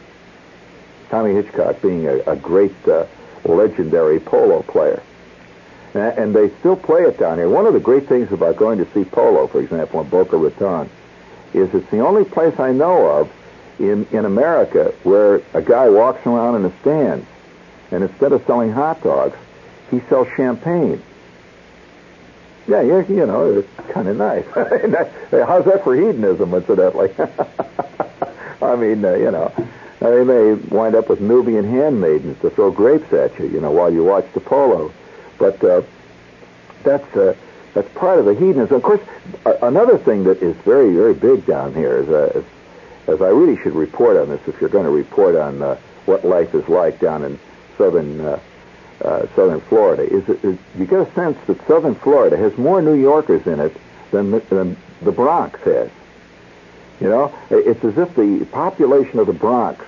Tommy 1.11 1.35
Hitchcock 1.35 1.81
being 1.83 2.07
a, 2.07 2.18
a 2.21 2.37
great 2.37 2.75
uh, 2.88 3.07
legendary 3.44 4.21
polo 4.21 4.62
player. 4.62 5.03
And, 5.94 6.18
and 6.18 6.35
they 6.35 6.51
still 6.61 6.77
play 6.77 7.03
it 7.03 7.18
down 7.18 7.38
here. 7.38 7.49
One 7.49 7.66
of 7.66 7.75
the 7.75 7.81
great 7.81 8.09
things 8.09 8.33
about 8.33 8.57
going 8.57 8.79
to 8.79 8.90
see 8.92 9.05
polo, 9.05 9.47
for 9.47 9.61
example, 9.61 10.01
in 10.01 10.09
Boca 10.09 10.37
Raton, 10.37 10.88
is 11.53 11.73
it's 11.75 11.90
the 11.90 12.01
only 12.01 12.25
place 12.25 12.59
I 12.59 12.73
know 12.73 13.07
of 13.07 13.31
in, 13.78 14.06
in 14.12 14.24
America 14.24 14.92
where 15.02 15.42
a 15.54 15.62
guy 15.62 15.88
walks 15.88 16.26
around 16.26 16.56
in 16.56 16.64
a 16.64 16.80
stand 16.80 17.26
and 17.90 18.02
instead 18.02 18.32
of 18.32 18.44
selling 18.46 18.72
hot 18.72 19.02
dogs, 19.02 19.36
he 19.90 20.00
sells 20.08 20.28
champagne. 20.36 21.02
Yeah, 22.66 22.82
you, 22.82 23.04
you 23.08 23.26
know, 23.26 23.58
it's 23.58 23.92
kind 23.92 24.08
of 24.08 24.16
nice. 24.16 24.44
How's 25.30 25.64
that 25.64 25.80
for 25.84 25.94
hedonism, 25.94 26.52
incidentally? 26.52 27.10
I 28.62 28.76
mean, 28.76 29.02
uh, 29.04 29.14
you 29.14 29.30
know, 29.30 29.52
they 30.00 30.22
may 30.22 30.52
wind 30.52 30.94
up 30.94 31.08
with 31.08 31.20
Nubian 31.20 31.64
handmaidens 31.64 32.38
to 32.42 32.50
throw 32.50 32.70
grapes 32.70 33.10
at 33.12 33.38
you, 33.38 33.46
you 33.46 33.60
know, 33.60 33.70
while 33.70 33.90
you 33.90 34.04
watch 34.04 34.26
the 34.34 34.40
polo. 34.40 34.92
But 35.38 35.62
uh, 35.64 35.82
that's 36.82 37.16
uh, 37.16 37.34
that's 37.72 37.88
part 37.94 38.18
of 38.18 38.26
the 38.26 38.34
hedonism. 38.34 38.76
Of 38.76 38.82
course, 38.82 39.00
another 39.62 39.96
thing 39.96 40.24
that 40.24 40.42
is 40.42 40.56
very, 40.56 40.94
very 40.94 41.14
big 41.14 41.46
down 41.46 41.74
here 41.74 41.98
is, 41.98 42.08
uh, 42.08 42.32
as, 42.34 42.44
as 43.09 43.23
I 43.23 43.29
really 43.29 43.57
should 43.62 43.75
report 43.75 44.16
on 44.16 44.29
this 44.29 44.40
if 44.47 44.61
you're 44.61 44.71
going 44.71 44.85
to 44.85 44.90
report 44.90 45.35
on 45.35 45.62
uh, 45.62 45.77
what 46.05 46.25
life 46.25 46.55
is 46.55 46.68
like 46.68 47.01
down 47.01 47.25
in 47.25 47.38
southern 47.77 48.21
uh, 48.21 48.40
uh, 49.03 49.27
southern 49.35 49.61
Florida 49.61 50.03
is, 50.03 50.29
is 50.29 50.59
you 50.77 50.85
get 50.85 51.01
a 51.01 51.12
sense 51.14 51.38
that 51.47 51.66
southern 51.66 51.94
Florida 51.94 52.37
has 52.37 52.57
more 52.59 52.83
New 52.83 52.94
Yorkers 52.94 53.47
in 53.47 53.61
it 53.61 53.77
than 54.11 54.31
the, 54.31 54.40
than 54.40 54.77
the 55.03 55.12
Bronx 55.12 55.61
has. 55.62 55.90
You 57.01 57.09
know, 57.09 57.35
it's 57.49 57.85
as 57.85 57.97
if 57.97 58.14
the 58.16 58.44
population 58.51 59.21
of 59.21 59.29
the 59.29 59.33
Bronx 59.33 59.85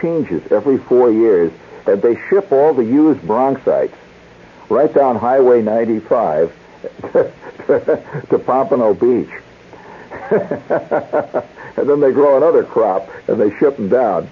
changes 0.00 0.52
every 0.52 0.76
four 0.76 1.10
years, 1.10 1.52
and 1.86 2.02
they 2.02 2.16
ship 2.28 2.52
all 2.52 2.74
the 2.74 2.84
used 2.84 3.20
Bronxites 3.20 3.94
right 4.68 4.92
down 4.92 5.16
Highway 5.16 5.62
95 5.62 6.54
to, 7.12 7.32
to, 7.66 8.24
to 8.28 8.38
Pompano 8.38 8.92
Beach. 8.92 9.30
And 10.10 11.88
then 11.88 12.00
they 12.00 12.12
grow 12.12 12.36
another 12.36 12.64
crop 12.64 13.08
and 13.28 13.40
they 13.40 13.56
ship 13.58 13.76
them 13.76 13.88
down. 13.88 14.28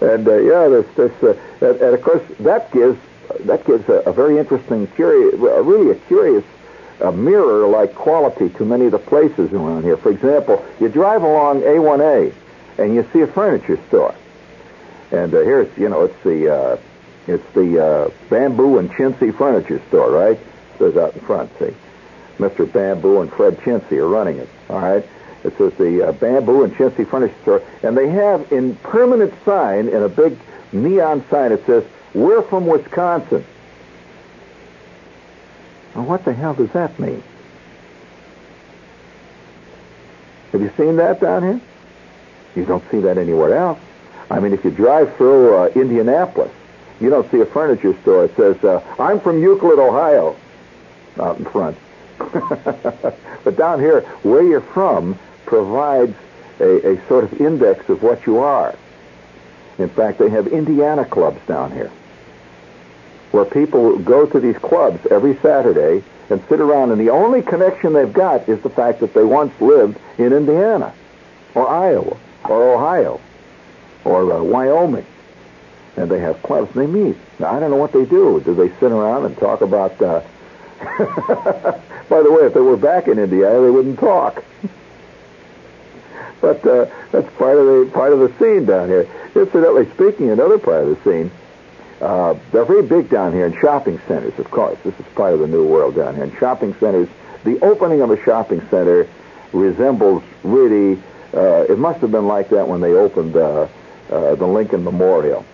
And 0.00 0.26
uh, 0.26 0.36
yeah, 0.38 0.68
this, 0.68 0.86
this, 0.96 1.22
uh, 1.22 1.38
and, 1.60 1.80
and, 1.80 1.94
of 1.94 2.02
course 2.02 2.22
that 2.40 2.70
gives 2.72 2.98
that 3.40 3.64
gives 3.64 3.88
a, 3.88 4.00
a 4.00 4.12
very 4.12 4.38
interesting, 4.38 4.86
curious, 4.88 5.34
really 5.34 5.90
a 5.90 5.94
curious 5.94 6.44
a 7.00 7.10
mirror-like 7.10 7.94
quality 7.94 8.48
to 8.50 8.64
many 8.64 8.86
of 8.86 8.92
the 8.92 8.98
places 8.98 9.52
around 9.52 9.82
here. 9.82 9.96
For 9.96 10.10
example, 10.10 10.64
you 10.80 10.88
drive 10.88 11.22
along 11.22 11.62
A1A 11.62 12.32
and 12.78 12.94
you 12.94 13.06
see 13.12 13.20
a 13.20 13.26
furniture 13.26 13.78
store, 13.88 14.14
and 15.10 15.34
uh, 15.34 15.40
here's 15.40 15.76
you 15.76 15.88
know 15.88 16.04
it's 16.04 16.22
the 16.22 16.54
uh, 16.54 16.76
it's 17.26 17.48
the 17.54 17.84
uh, 17.84 18.10
Bamboo 18.28 18.78
and 18.78 18.90
Chintzy 18.90 19.36
Furniture 19.36 19.80
Store, 19.88 20.10
right? 20.10 20.38
There's 20.78 20.96
out 20.96 21.14
in 21.14 21.20
front. 21.20 21.50
See, 21.58 21.74
Mr. 22.38 22.70
Bamboo 22.70 23.20
and 23.20 23.32
Fred 23.32 23.58
Chintzy 23.58 23.98
are 23.98 24.08
running 24.08 24.38
it. 24.38 24.48
All 24.68 24.80
right. 24.80 25.06
It 25.44 25.56
says 25.58 25.72
the 25.74 26.08
uh, 26.08 26.12
Bamboo 26.12 26.64
and 26.64 26.74
Chintzy 26.74 27.06
Furniture 27.06 27.34
Store, 27.42 27.62
and 27.82 27.96
they 27.96 28.08
have 28.08 28.52
in 28.52 28.76
permanent 28.76 29.34
sign 29.44 29.88
in 29.88 30.02
a 30.02 30.08
big 30.08 30.38
neon 30.72 31.24
sign. 31.28 31.52
It 31.52 31.66
says 31.66 31.84
we're 32.14 32.42
from 32.42 32.66
Wisconsin. 32.66 33.44
Now, 35.94 36.02
what 36.02 36.24
the 36.24 36.32
hell 36.32 36.54
does 36.54 36.70
that 36.72 36.98
mean? 36.98 37.22
Have 40.52 40.60
you 40.60 40.70
seen 40.76 40.96
that 40.96 41.20
down 41.20 41.42
here? 41.42 41.60
You 42.54 42.64
don't 42.64 42.84
see 42.90 43.00
that 43.00 43.18
anywhere 43.18 43.56
else. 43.56 43.78
I 44.30 44.40
mean, 44.40 44.52
if 44.52 44.64
you 44.64 44.70
drive 44.70 45.14
through 45.16 45.56
uh, 45.56 45.66
Indianapolis, 45.68 46.50
you 47.00 47.10
don't 47.10 47.30
see 47.30 47.40
a 47.40 47.46
furniture 47.46 47.98
store 48.02 48.26
that 48.26 48.36
says, 48.36 48.64
uh, 48.64 48.82
I'm 48.98 49.18
from 49.20 49.42
Euclid, 49.42 49.78
Ohio, 49.78 50.36
out 51.18 51.38
in 51.38 51.44
front. 51.46 51.76
but 52.18 53.56
down 53.56 53.80
here, 53.80 54.02
where 54.22 54.42
you're 54.42 54.60
from 54.60 55.18
provides 55.52 56.16
a, 56.60 56.94
a 56.94 57.08
sort 57.08 57.24
of 57.24 57.38
index 57.38 57.86
of 57.90 58.02
what 58.02 58.24
you 58.24 58.38
are. 58.38 58.74
In 59.76 59.90
fact, 59.90 60.18
they 60.18 60.30
have 60.30 60.46
Indiana 60.46 61.04
clubs 61.04 61.46
down 61.46 61.72
here 61.72 61.90
where 63.32 63.44
people 63.44 63.98
go 63.98 64.24
to 64.24 64.40
these 64.40 64.56
clubs 64.56 65.04
every 65.10 65.36
Saturday 65.36 66.02
and 66.30 66.42
sit 66.48 66.58
around, 66.58 66.90
and 66.90 66.98
the 66.98 67.10
only 67.10 67.42
connection 67.42 67.92
they've 67.92 68.14
got 68.14 68.48
is 68.48 68.62
the 68.62 68.70
fact 68.70 69.00
that 69.00 69.12
they 69.12 69.24
once 69.24 69.52
lived 69.60 69.98
in 70.16 70.32
Indiana, 70.32 70.94
or 71.54 71.68
Iowa, 71.68 72.16
or 72.48 72.74
Ohio, 72.74 73.20
or 74.04 74.32
uh, 74.32 74.42
Wyoming. 74.42 75.04
And 75.98 76.10
they 76.10 76.20
have 76.20 76.42
clubs 76.42 76.74
and 76.74 76.82
they 76.82 76.86
meet. 76.86 77.16
Now, 77.38 77.52
I 77.52 77.60
don't 77.60 77.70
know 77.70 77.76
what 77.76 77.92
they 77.92 78.06
do. 78.06 78.40
Do 78.40 78.54
they 78.54 78.70
sit 78.80 78.90
around 78.90 79.26
and 79.26 79.36
talk 79.36 79.60
about. 79.60 80.00
Uh... 80.00 80.22
By 82.08 82.22
the 82.22 82.32
way, 82.32 82.46
if 82.46 82.54
they 82.54 82.60
were 82.60 82.78
back 82.78 83.06
in 83.06 83.18
Indiana, 83.18 83.60
they 83.60 83.70
wouldn't 83.70 83.98
talk. 83.98 84.42
but 86.42 86.66
uh, 86.66 86.84
that's 87.10 87.32
part 87.36 87.56
of 87.56 87.64
the 87.64 87.90
part 87.94 88.12
of 88.12 88.18
the 88.18 88.30
scene 88.38 88.66
down 88.66 88.88
here. 88.88 89.08
Incidentally 89.34 89.88
speaking, 89.92 90.28
another 90.28 90.58
part 90.58 90.84
of 90.84 90.90
the 90.90 91.10
scene 91.10 91.30
uh, 92.02 92.36
they're 92.50 92.64
very 92.64 92.82
big 92.82 93.08
down 93.08 93.32
here 93.32 93.46
in 93.46 93.56
shopping 93.60 94.00
centers, 94.08 94.36
of 94.40 94.50
course. 94.50 94.76
This 94.82 94.98
is 94.98 95.06
part 95.14 95.34
of 95.34 95.38
the 95.38 95.46
new 95.46 95.64
world 95.64 95.94
down 95.94 96.16
here. 96.16 96.24
In 96.24 96.36
shopping 96.36 96.74
centers, 96.80 97.08
the 97.44 97.60
opening 97.60 98.00
of 98.00 98.10
a 98.10 98.20
shopping 98.24 98.60
center 98.70 99.08
resembles 99.52 100.24
really, 100.42 101.00
uh, 101.32 101.66
it 101.68 101.78
must 101.78 102.00
have 102.00 102.10
been 102.10 102.26
like 102.26 102.48
that 102.48 102.66
when 102.66 102.80
they 102.80 102.92
opened 102.92 103.36
uh, 103.36 103.68
uh, 104.10 104.34
the 104.34 104.46
Lincoln 104.46 104.82
Memorial. 104.82 105.44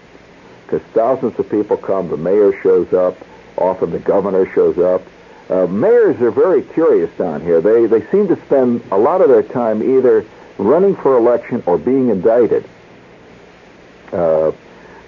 Because 0.64 0.80
thousands 0.94 1.38
of 1.38 1.50
people 1.50 1.76
come, 1.76 2.08
the 2.08 2.16
mayor 2.16 2.58
shows 2.62 2.94
up, 2.94 3.18
often 3.58 3.90
the 3.90 3.98
governor 3.98 4.50
shows 4.54 4.78
up. 4.78 5.02
Uh, 5.50 5.66
mayors 5.66 6.18
are 6.22 6.30
very 6.30 6.62
curious 6.62 7.10
down 7.18 7.42
here. 7.42 7.60
They, 7.60 7.84
they 7.84 8.06
seem 8.10 8.26
to 8.28 8.36
spend 8.46 8.82
a 8.90 8.96
lot 8.96 9.20
of 9.20 9.28
their 9.28 9.42
time 9.42 9.82
either 9.82 10.24
running 10.58 10.96
for 10.96 11.16
election 11.16 11.62
or 11.66 11.78
being 11.78 12.10
indicted. 12.10 12.68
Uh, 14.12 14.52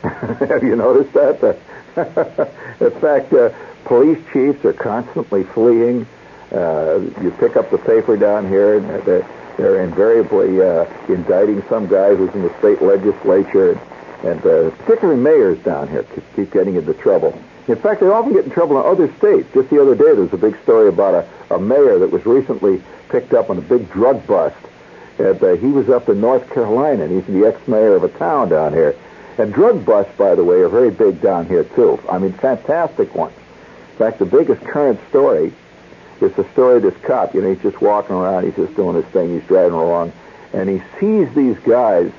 Have 0.03 0.63
you 0.63 0.77
noticed 0.77 1.13
that? 1.13 1.59
in 2.81 3.01
fact, 3.01 3.33
uh, 3.33 3.51
police 3.85 4.19
chiefs 4.33 4.65
are 4.65 4.73
constantly 4.73 5.45
fleeing. 5.45 6.07
Uh, 6.51 7.01
you 7.21 7.31
pick 7.39 7.57
up 7.57 7.71
the 7.71 7.79
paper 7.79 8.17
down 8.17 8.49
here, 8.49 8.79
and 8.79 8.89
they're, 9.05 9.27
they're 9.57 9.83
invariably 9.83 10.63
uh, 10.63 10.87
indicting 11.09 11.63
some 11.69 11.87
guy 11.87 12.15
who's 12.15 12.35
in 12.35 12.43
the 12.43 12.59
state 12.59 12.81
legislature. 12.81 13.79
And 14.23 14.41
uh, 14.47 14.71
particularly 14.71 15.21
mayors 15.21 15.59
down 15.61 15.89
here 15.89 16.03
keep, 16.03 16.25
keep 16.37 16.51
getting 16.51 16.77
into 16.77 16.95
trouble. 16.95 17.39
In 17.69 17.77
fact, 17.77 18.01
they 18.01 18.07
often 18.07 18.33
get 18.33 18.45
in 18.45 18.51
trouble 18.51 18.81
in 18.81 18.87
other 18.87 19.15
states. 19.19 19.49
Just 19.53 19.71
the 19.71 19.81
other 19.81 19.95
day, 19.95 20.05
there 20.15 20.23
was 20.23 20.33
a 20.33 20.39
big 20.39 20.61
story 20.63 20.89
about 20.89 21.15
a, 21.51 21.55
a 21.55 21.59
mayor 21.59 21.99
that 21.99 22.11
was 22.11 22.25
recently 22.27 22.83
picked 23.11 23.33
up 23.33 23.51
on 23.51 23.59
a 23.59 23.63
big 23.63 23.91
drug 23.93 24.27
bust. 24.27 24.57
And 25.19 25.43
uh, 25.43 25.57
he 25.57 25.67
was 25.67 25.89
up 25.89 26.09
in 26.09 26.21
North 26.21 26.49
Carolina, 26.51 27.05
and 27.05 27.13
he's 27.13 27.27
the 27.27 27.47
ex-mayor 27.47 27.97
of 27.97 28.05
a 28.05 28.09
town 28.09 28.49
down 28.49 28.73
here. 28.73 28.97
And 29.39 29.53
drug 29.53 29.85
busts, 29.85 30.13
by 30.17 30.35
the 30.35 30.45
way, 30.45 30.61
are 30.61 30.69
very 30.69 30.91
big 30.91 31.21
down 31.21 31.47
here, 31.47 31.65
too. 31.65 32.01
I 32.11 32.19
mean, 32.19 32.33
fantastic 32.33 33.15
ones. 33.15 33.35
In 33.93 33.99
fact, 33.99 34.19
the 34.19 34.27
biggest 34.27 34.63
current 34.63 34.99
story 35.09 35.53
is 36.21 36.33
the 36.35 36.45
story 36.53 36.77
of 36.77 36.83
this 36.83 36.97
cop. 37.03 37.35
You 37.35 37.43
know, 37.43 37.53
he's 37.53 37.63
just 37.63 37.81
walking 37.81 38.17
around, 38.17 38.45
he's 38.45 38.57
just 38.57 38.75
doing 38.77 38.97
his 38.97 39.05
thing, 39.07 39.39
he's 39.39 39.47
driving 39.47 39.79
along, 39.79 40.13
and 40.53 40.69
he 40.69 40.83
sees 40.99 41.33
these 41.35 41.59
guys 41.61 42.13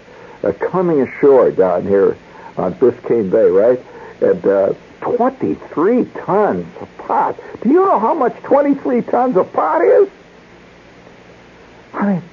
uh, 0.43 0.51
coming 0.53 1.01
ashore 1.01 1.51
down 1.51 1.87
here 1.87 2.17
on 2.57 2.73
Biscayne 2.75 3.29
Bay, 3.29 3.49
right? 3.49 3.83
And 4.21 4.45
uh, 4.45 4.73
23 5.01 6.05
tons 6.05 6.65
of 6.79 6.97
pot. 6.97 7.39
Do 7.61 7.69
you 7.69 7.75
know 7.75 7.99
how 7.99 8.13
much 8.13 8.35
23 8.43 9.01
tons 9.01 9.37
of 9.37 9.51
pot 9.53 9.81
is? 9.81 10.09
I 11.93 12.13
mean, 12.13 12.23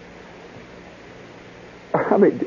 I 1.95 2.17
mean, 2.17 2.41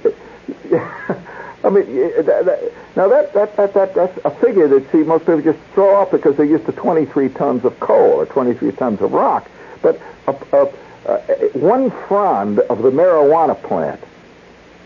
I 1.63 1.69
mean, 1.69 1.85
that, 2.25 2.45
that, 2.45 2.73
now 2.95 3.07
that, 3.07 3.33
that, 3.33 3.55
that, 3.55 3.73
that, 3.73 3.93
that's 3.93 4.19
a 4.25 4.31
figure 4.31 4.67
that, 4.67 4.91
see, 4.91 5.03
most 5.03 5.21
people 5.21 5.41
just 5.41 5.59
throw 5.73 5.95
off 5.95 6.11
because 6.11 6.35
they're 6.35 6.45
used 6.45 6.65
to 6.65 6.71
23 6.71 7.29
tons 7.29 7.65
of 7.65 7.79
coal 7.79 8.13
or 8.13 8.25
23 8.25 8.71
tons 8.73 9.01
of 9.01 9.11
rock. 9.11 9.47
But 9.81 9.99
a, 10.27 10.35
a, 10.53 10.69
a, 11.05 11.19
one 11.53 11.91
frond 12.07 12.59
of 12.59 12.81
the 12.81 12.91
marijuana 12.91 13.61
plant, 13.61 14.01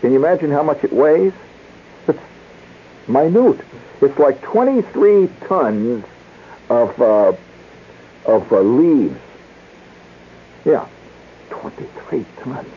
can 0.00 0.12
you 0.12 0.18
imagine 0.18 0.50
how 0.50 0.62
much 0.62 0.84
it 0.84 0.92
weighs? 0.92 1.32
It's 2.08 2.18
minute. 3.08 3.60
It's 4.02 4.18
like 4.18 4.42
23 4.42 5.30
tons 5.46 6.04
of, 6.68 7.00
uh, 7.00 7.32
of 8.26 8.52
uh, 8.52 8.60
leaves. 8.60 9.18
Yeah, 10.66 10.86
23 11.48 12.24
tons. 12.40 12.68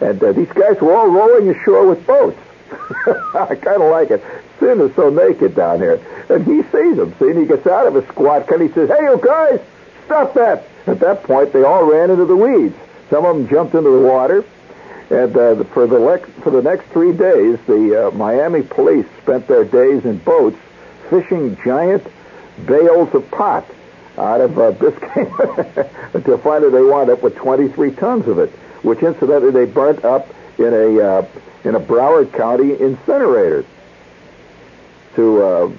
And 0.00 0.22
uh, 0.22 0.32
these 0.32 0.48
guys 0.48 0.80
were 0.80 0.94
all 0.94 1.08
rowing 1.08 1.48
ashore 1.50 1.86
with 1.86 2.06
boats. 2.06 2.38
I 3.06 3.54
kind 3.54 3.82
of 3.82 3.90
like 3.90 4.10
it. 4.10 4.22
Sin 4.58 4.80
is 4.80 4.94
so 4.94 5.10
naked 5.10 5.54
down 5.54 5.78
here. 5.78 6.00
And 6.28 6.44
he 6.44 6.62
sees 6.62 6.96
them, 6.96 7.14
see, 7.18 7.30
and 7.30 7.38
he 7.38 7.46
gets 7.46 7.66
out 7.66 7.86
of 7.86 7.94
his 7.94 8.04
squat 8.06 8.50
and 8.50 8.62
he 8.62 8.68
says, 8.68 8.88
Hey, 8.88 9.02
you 9.04 9.20
guys, 9.22 9.60
stop 10.06 10.34
that. 10.34 10.64
At 10.86 11.00
that 11.00 11.22
point, 11.22 11.52
they 11.52 11.62
all 11.62 11.84
ran 11.84 12.10
into 12.10 12.24
the 12.24 12.36
weeds. 12.36 12.76
Some 13.10 13.24
of 13.24 13.36
them 13.36 13.48
jumped 13.48 13.74
into 13.74 13.90
the 13.90 14.00
water. 14.00 14.44
And 15.10 15.36
uh, 15.36 15.64
for 15.64 15.86
the 15.86 15.98
le- 15.98 16.18
for 16.42 16.50
the 16.50 16.62
next 16.62 16.86
three 16.86 17.12
days, 17.12 17.58
the 17.66 18.08
uh, 18.08 18.10
Miami 18.12 18.62
police 18.62 19.06
spent 19.22 19.46
their 19.46 19.64
days 19.64 20.04
in 20.04 20.18
boats 20.18 20.58
fishing 21.10 21.56
giant 21.62 22.06
bales 22.66 23.14
of 23.14 23.30
pot 23.30 23.66
out 24.16 24.40
of 24.40 24.58
uh, 24.58 24.72
Biscayne 24.78 26.14
until 26.14 26.38
finally 26.38 26.70
they 26.70 26.82
wound 26.82 27.10
up 27.10 27.22
with 27.22 27.36
23 27.36 27.90
tons 27.92 28.28
of 28.28 28.38
it, 28.38 28.50
which 28.84 29.02
incidentally 29.02 29.50
they 29.50 29.64
burnt 29.64 30.04
up 30.04 30.28
in 30.58 30.72
a 30.72 31.00
uh, 31.00 31.26
in 31.64 31.74
a 31.74 31.80
Broward 31.80 32.32
County 32.32 32.78
incinerator. 32.78 33.64
To, 35.16 35.42
uh, 35.42 35.70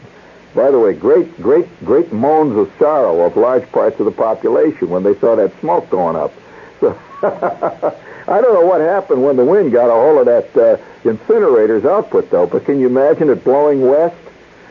by 0.53 0.71
the 0.71 0.79
way, 0.79 0.93
great, 0.93 1.41
great, 1.41 1.67
great 1.85 2.11
moans 2.11 2.57
of 2.57 2.71
sorrow 2.79 3.21
of 3.21 3.35
large 3.37 3.69
parts 3.71 3.99
of 3.99 4.05
the 4.05 4.11
population 4.11 4.89
when 4.89 5.03
they 5.03 5.13
saw 5.15 5.35
that 5.35 5.57
smoke 5.59 5.89
going 5.89 6.15
up. 6.15 6.33
So 6.79 6.97
I 7.21 8.41
don't 8.41 8.53
know 8.53 8.65
what 8.65 8.81
happened 8.81 9.23
when 9.23 9.35
the 9.35 9.45
wind 9.45 9.71
got 9.71 9.89
a 9.89 9.93
hold 9.93 10.25
of 10.27 10.53
that 10.53 10.57
uh, 10.57 10.77
incinerator's 11.03 11.85
output, 11.85 12.31
though. 12.31 12.47
But 12.47 12.65
can 12.65 12.79
you 12.79 12.87
imagine 12.87 13.29
it 13.29 13.43
blowing 13.43 13.81
west 13.81 14.15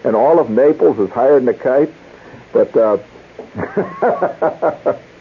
and 0.03 0.17
all 0.17 0.39
of 0.41 0.51
Naples 0.51 0.99
is 0.99 1.11
higher 1.11 1.39
than 1.39 1.49
a 1.49 1.55
kite? 1.55 1.93
But 2.53 2.77
uh, 2.77 2.99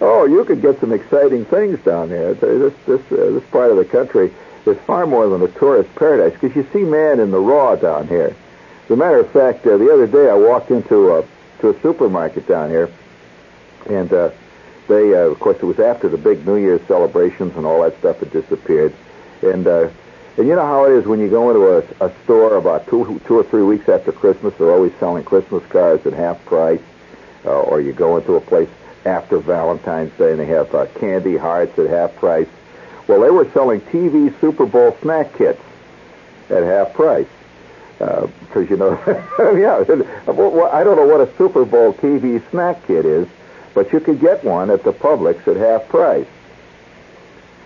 oh, 0.00 0.26
you 0.26 0.44
could 0.44 0.62
get 0.62 0.80
some 0.80 0.92
exciting 0.92 1.44
things 1.44 1.78
down 1.80 2.08
there. 2.08 2.34
This 2.34 2.74
this 2.86 3.00
uh, 3.12 3.30
this 3.32 3.44
part 3.50 3.70
of 3.70 3.76
the 3.76 3.84
country 3.84 4.32
is 4.66 4.78
far 4.78 5.06
more 5.06 5.28
than 5.28 5.42
a 5.42 5.48
tourist 5.48 5.94
paradise 5.94 6.38
because 6.38 6.54
you 6.56 6.66
see 6.72 6.84
man 6.84 7.20
in 7.20 7.30
the 7.30 7.38
raw 7.38 7.76
down 7.76 8.08
here. 8.08 8.34
As 8.84 8.90
a 8.90 8.96
matter 8.96 9.18
of 9.18 9.30
fact, 9.30 9.66
uh, 9.66 9.76
the 9.76 9.92
other 9.92 10.06
day 10.06 10.28
I 10.28 10.34
walked 10.34 10.70
into 10.70 11.14
a 11.14 11.24
to 11.60 11.70
a 11.70 11.80
supermarket 11.80 12.46
down 12.48 12.70
here, 12.70 12.90
and 13.88 14.12
uh, 14.12 14.30
they, 14.88 15.14
uh, 15.14 15.28
of 15.28 15.38
course, 15.38 15.58
it 15.58 15.64
was 15.64 15.78
after 15.78 16.08
the 16.08 16.18
big 16.18 16.46
New 16.46 16.56
Year's 16.56 16.80
celebrations 16.88 17.56
and 17.56 17.64
all 17.66 17.82
that 17.82 17.96
stuff 17.98 18.18
had 18.18 18.32
disappeared, 18.32 18.94
and 19.42 19.66
uh, 19.66 19.88
and 20.36 20.48
you 20.48 20.54
know 20.54 20.66
how 20.66 20.86
it 20.86 20.92
is 20.92 21.06
when 21.06 21.20
you 21.20 21.28
go 21.28 21.50
into 21.50 21.94
a, 22.00 22.06
a 22.06 22.12
store 22.24 22.56
about 22.56 22.86
two 22.88 23.20
two 23.26 23.38
or 23.38 23.44
three 23.44 23.62
weeks 23.62 23.88
after 23.88 24.12
Christmas, 24.12 24.54
they're 24.54 24.72
always 24.72 24.92
selling 24.98 25.24
Christmas 25.24 25.64
cards 25.66 26.06
at 26.06 26.12
half 26.12 26.44
price, 26.44 26.80
uh, 27.44 27.60
or 27.62 27.80
you 27.80 27.92
go 27.92 28.16
into 28.16 28.34
a 28.34 28.40
place 28.40 28.68
after 29.04 29.38
Valentine's 29.38 30.12
Day 30.18 30.32
and 30.32 30.40
they 30.40 30.46
have 30.46 30.74
uh, 30.74 30.86
candy 30.98 31.36
hearts 31.36 31.78
at 31.78 31.88
half 31.88 32.14
price. 32.16 32.48
Well, 33.06 33.20
they 33.20 33.30
were 33.30 33.50
selling 33.52 33.80
TV 33.80 34.38
Super 34.40 34.66
Bowl 34.66 34.96
snack 35.02 35.36
kits 35.36 35.60
at 36.48 36.62
half 36.62 36.92
price. 36.92 37.26
Because, 37.98 38.28
uh, 38.56 38.60
you 38.60 38.76
know, 38.76 38.92
yeah, 39.56 39.78
I 40.72 40.84
don't 40.84 40.96
know 40.96 41.06
what 41.06 41.20
a 41.20 41.28
Super 41.36 41.64
Bowl 41.64 41.92
TV 41.94 42.42
snack 42.50 42.86
kit 42.86 43.04
is, 43.04 43.26
but 43.74 43.92
you 43.92 44.00
could 44.00 44.20
get 44.20 44.44
one 44.44 44.70
at 44.70 44.84
the 44.84 44.92
Publix 44.92 45.46
at 45.48 45.56
half 45.56 45.88
price. 45.88 46.26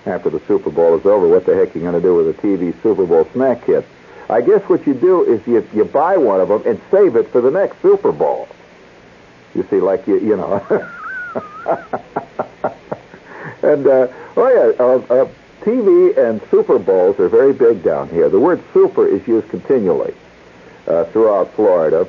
After 0.06 0.28
the 0.28 0.40
Super 0.40 0.70
Bowl 0.70 0.98
is 0.98 1.06
over, 1.06 1.28
what 1.28 1.46
the 1.46 1.54
heck 1.54 1.74
are 1.74 1.78
you 1.78 1.84
going 1.84 1.94
to 1.94 2.00
do 2.00 2.14
with 2.14 2.28
a 2.28 2.42
TV 2.42 2.74
Super 2.82 3.06
Bowl 3.06 3.26
snack 3.32 3.64
kit? 3.64 3.86
I 4.28 4.40
guess 4.40 4.62
what 4.68 4.86
you 4.86 4.94
do 4.94 5.24
is 5.24 5.46
you, 5.46 5.66
you 5.74 5.84
buy 5.84 6.16
one 6.16 6.40
of 6.40 6.48
them 6.48 6.62
and 6.66 6.80
save 6.90 7.16
it 7.16 7.28
for 7.28 7.40
the 7.40 7.50
next 7.50 7.80
Super 7.80 8.12
Bowl. 8.12 8.48
You 9.54 9.66
see, 9.70 9.80
like 9.80 10.06
you, 10.06 10.18
you 10.18 10.36
know. 10.36 10.90
and 13.62 13.86
uh, 13.86 14.08
oh 14.36 14.48
yeah, 14.48 14.84
uh, 14.84 14.98
uh, 15.12 15.28
TV 15.60 16.16
and 16.16 16.40
Super 16.50 16.78
Bowls 16.78 17.18
are 17.18 17.28
very 17.28 17.52
big 17.52 17.82
down 17.82 18.08
here. 18.08 18.28
The 18.28 18.38
word 18.38 18.62
super 18.72 19.06
is 19.06 19.26
used 19.26 19.48
continually 19.48 20.14
uh, 20.86 21.04
throughout 21.04 21.52
Florida, 21.54 22.06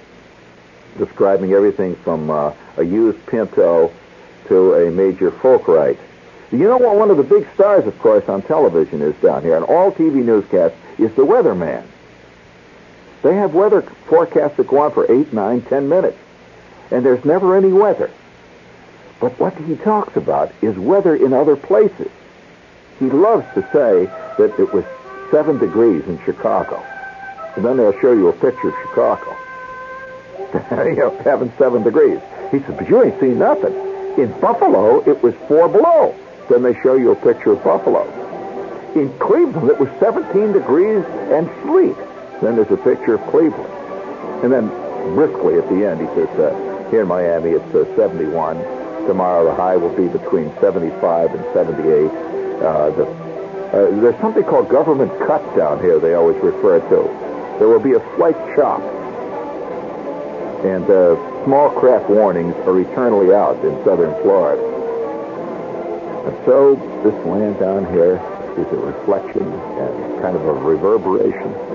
describing 0.98 1.54
everything 1.54 1.96
from 1.96 2.30
uh, 2.30 2.54
a 2.78 2.84
used 2.84 3.26
Pinto 3.26 3.92
to 4.48 4.74
a 4.74 4.92
major 4.92 5.32
Folkright. 5.32 5.98
You 6.52 6.60
know 6.60 6.78
what 6.78 6.96
one 6.96 7.10
of 7.10 7.18
the 7.18 7.24
big 7.24 7.48
stars, 7.56 7.88
of 7.88 7.98
course, 8.00 8.30
on 8.30 8.44
television 8.44 9.02
is 9.02 9.16
down 9.16 9.42
here, 9.42 9.56
and 9.56 9.66
all 9.66 9.92
TV 9.92 10.24
newscasts, 10.24 10.78
is 11.00 11.14
the 11.16 11.26
weatherman. 11.26 11.84
They 13.24 13.36
have 13.36 13.56
weather 13.56 13.82
forecasts 13.82 14.58
that 14.58 14.68
go 14.68 14.80
on 14.80 14.92
for 14.92 15.12
eight, 15.12 15.34
nine, 15.34 15.62
ten 15.62 15.90
minutes, 15.90 16.18
and 16.92 17.04
there's 17.04 17.26
never 17.26 17.58
any 17.58 17.74
weather. 17.74 18.12
But 19.20 19.40
what 19.40 19.56
he 19.58 19.76
talks 19.76 20.16
about 20.16 20.52
is 20.62 20.78
weather 20.78 21.16
in 21.16 21.34
other 21.34 21.56
places. 21.56 22.12
He 23.00 23.10
loves 23.10 23.46
to 23.54 23.62
say 23.74 24.06
that 24.38 24.60
it 24.60 24.74
was 24.74 24.86
seven 25.32 25.58
degrees 25.58 26.04
in 26.06 26.20
Chicago. 26.24 26.84
And 27.56 27.64
then 27.64 27.78
they'll 27.78 28.00
show 28.00 28.12
you 28.12 28.28
a 28.28 28.34
picture 28.34 28.70
of 28.70 28.76
Chicago. 28.84 29.36
you 30.90 30.96
know, 30.96 31.18
having 31.24 31.52
seven 31.58 31.84
degrees. 31.84 32.20
He 32.52 32.60
says, 32.60 32.76
but 32.78 32.88
you 32.90 33.04
ain't 33.04 33.20
seen 33.20 33.40
nothing. 33.40 33.74
In 34.18 34.32
Buffalo, 34.40 35.02
it 35.10 35.22
was 35.24 35.34
four 35.48 35.68
below. 35.68 36.16
Then 36.50 36.64
they 36.64 36.74
show 36.82 36.96
you 36.96 37.12
a 37.12 37.16
picture 37.16 37.54
of 37.54 37.64
Buffalo. 37.64 38.04
In 38.96 39.10
Cleveland, 39.20 39.70
it 39.70 39.80
was 39.80 39.90
17 40.00 40.54
degrees 40.54 41.04
and 41.32 41.50
sleet. 41.64 41.98
Then 42.42 42.56
there's 42.56 42.72
a 42.72 42.78
picture 42.78 43.16
of 43.16 43.22
Cleveland. 43.30 43.72
And 44.44 44.52
then 44.52 44.68
briskly 45.16 45.56
at 45.56 45.68
the 45.70 45.86
end, 45.86 46.02
he 46.02 46.08
says, 46.08 46.30
uh, 46.40 46.88
here 46.92 47.02
in 47.02 47.08
Miami, 47.08 47.52
it's 47.52 47.76
uh, 47.76 47.86
71. 47.96 48.75
Tomorrow 49.08 49.46
the 49.46 49.56
high 49.56 49.78
will 49.78 49.96
be 49.96 50.08
between 50.08 50.52
75 50.60 51.34
and 51.34 51.44
78. 51.54 52.10
Uh, 52.62 52.90
the, 52.92 53.06
uh, 53.06 54.02
there's 54.02 54.20
something 54.22 54.44
called 54.44 54.70
government 54.70 55.12
cut 55.20 55.44
down 55.56 55.80
here 55.80 56.00
they 56.00 56.14
always 56.14 56.38
refer 56.38 56.80
to. 56.80 57.60
There 57.60 57.68
will 57.68 57.80
be 57.80 57.94
a 57.94 58.16
slight 58.16 58.38
chop. 58.56 58.82
And 60.66 60.90
uh, 60.90 61.16
small 61.46 61.70
craft 61.70 62.10
warnings 62.10 62.56
are 62.66 62.80
eternally 62.80 63.34
out 63.34 63.64
in 63.64 63.72
southern 63.84 64.14
Florida. 64.24 64.64
And 66.26 66.46
so 66.46 66.76
this 67.04 67.26
land 67.26 67.60
down 67.60 67.86
here 67.94 68.16
is 68.58 68.66
a 68.72 68.78
reflection 68.78 69.44
and 69.44 70.22
kind 70.22 70.36
of 70.36 70.46
a 70.46 70.54
reverberation 70.54 71.75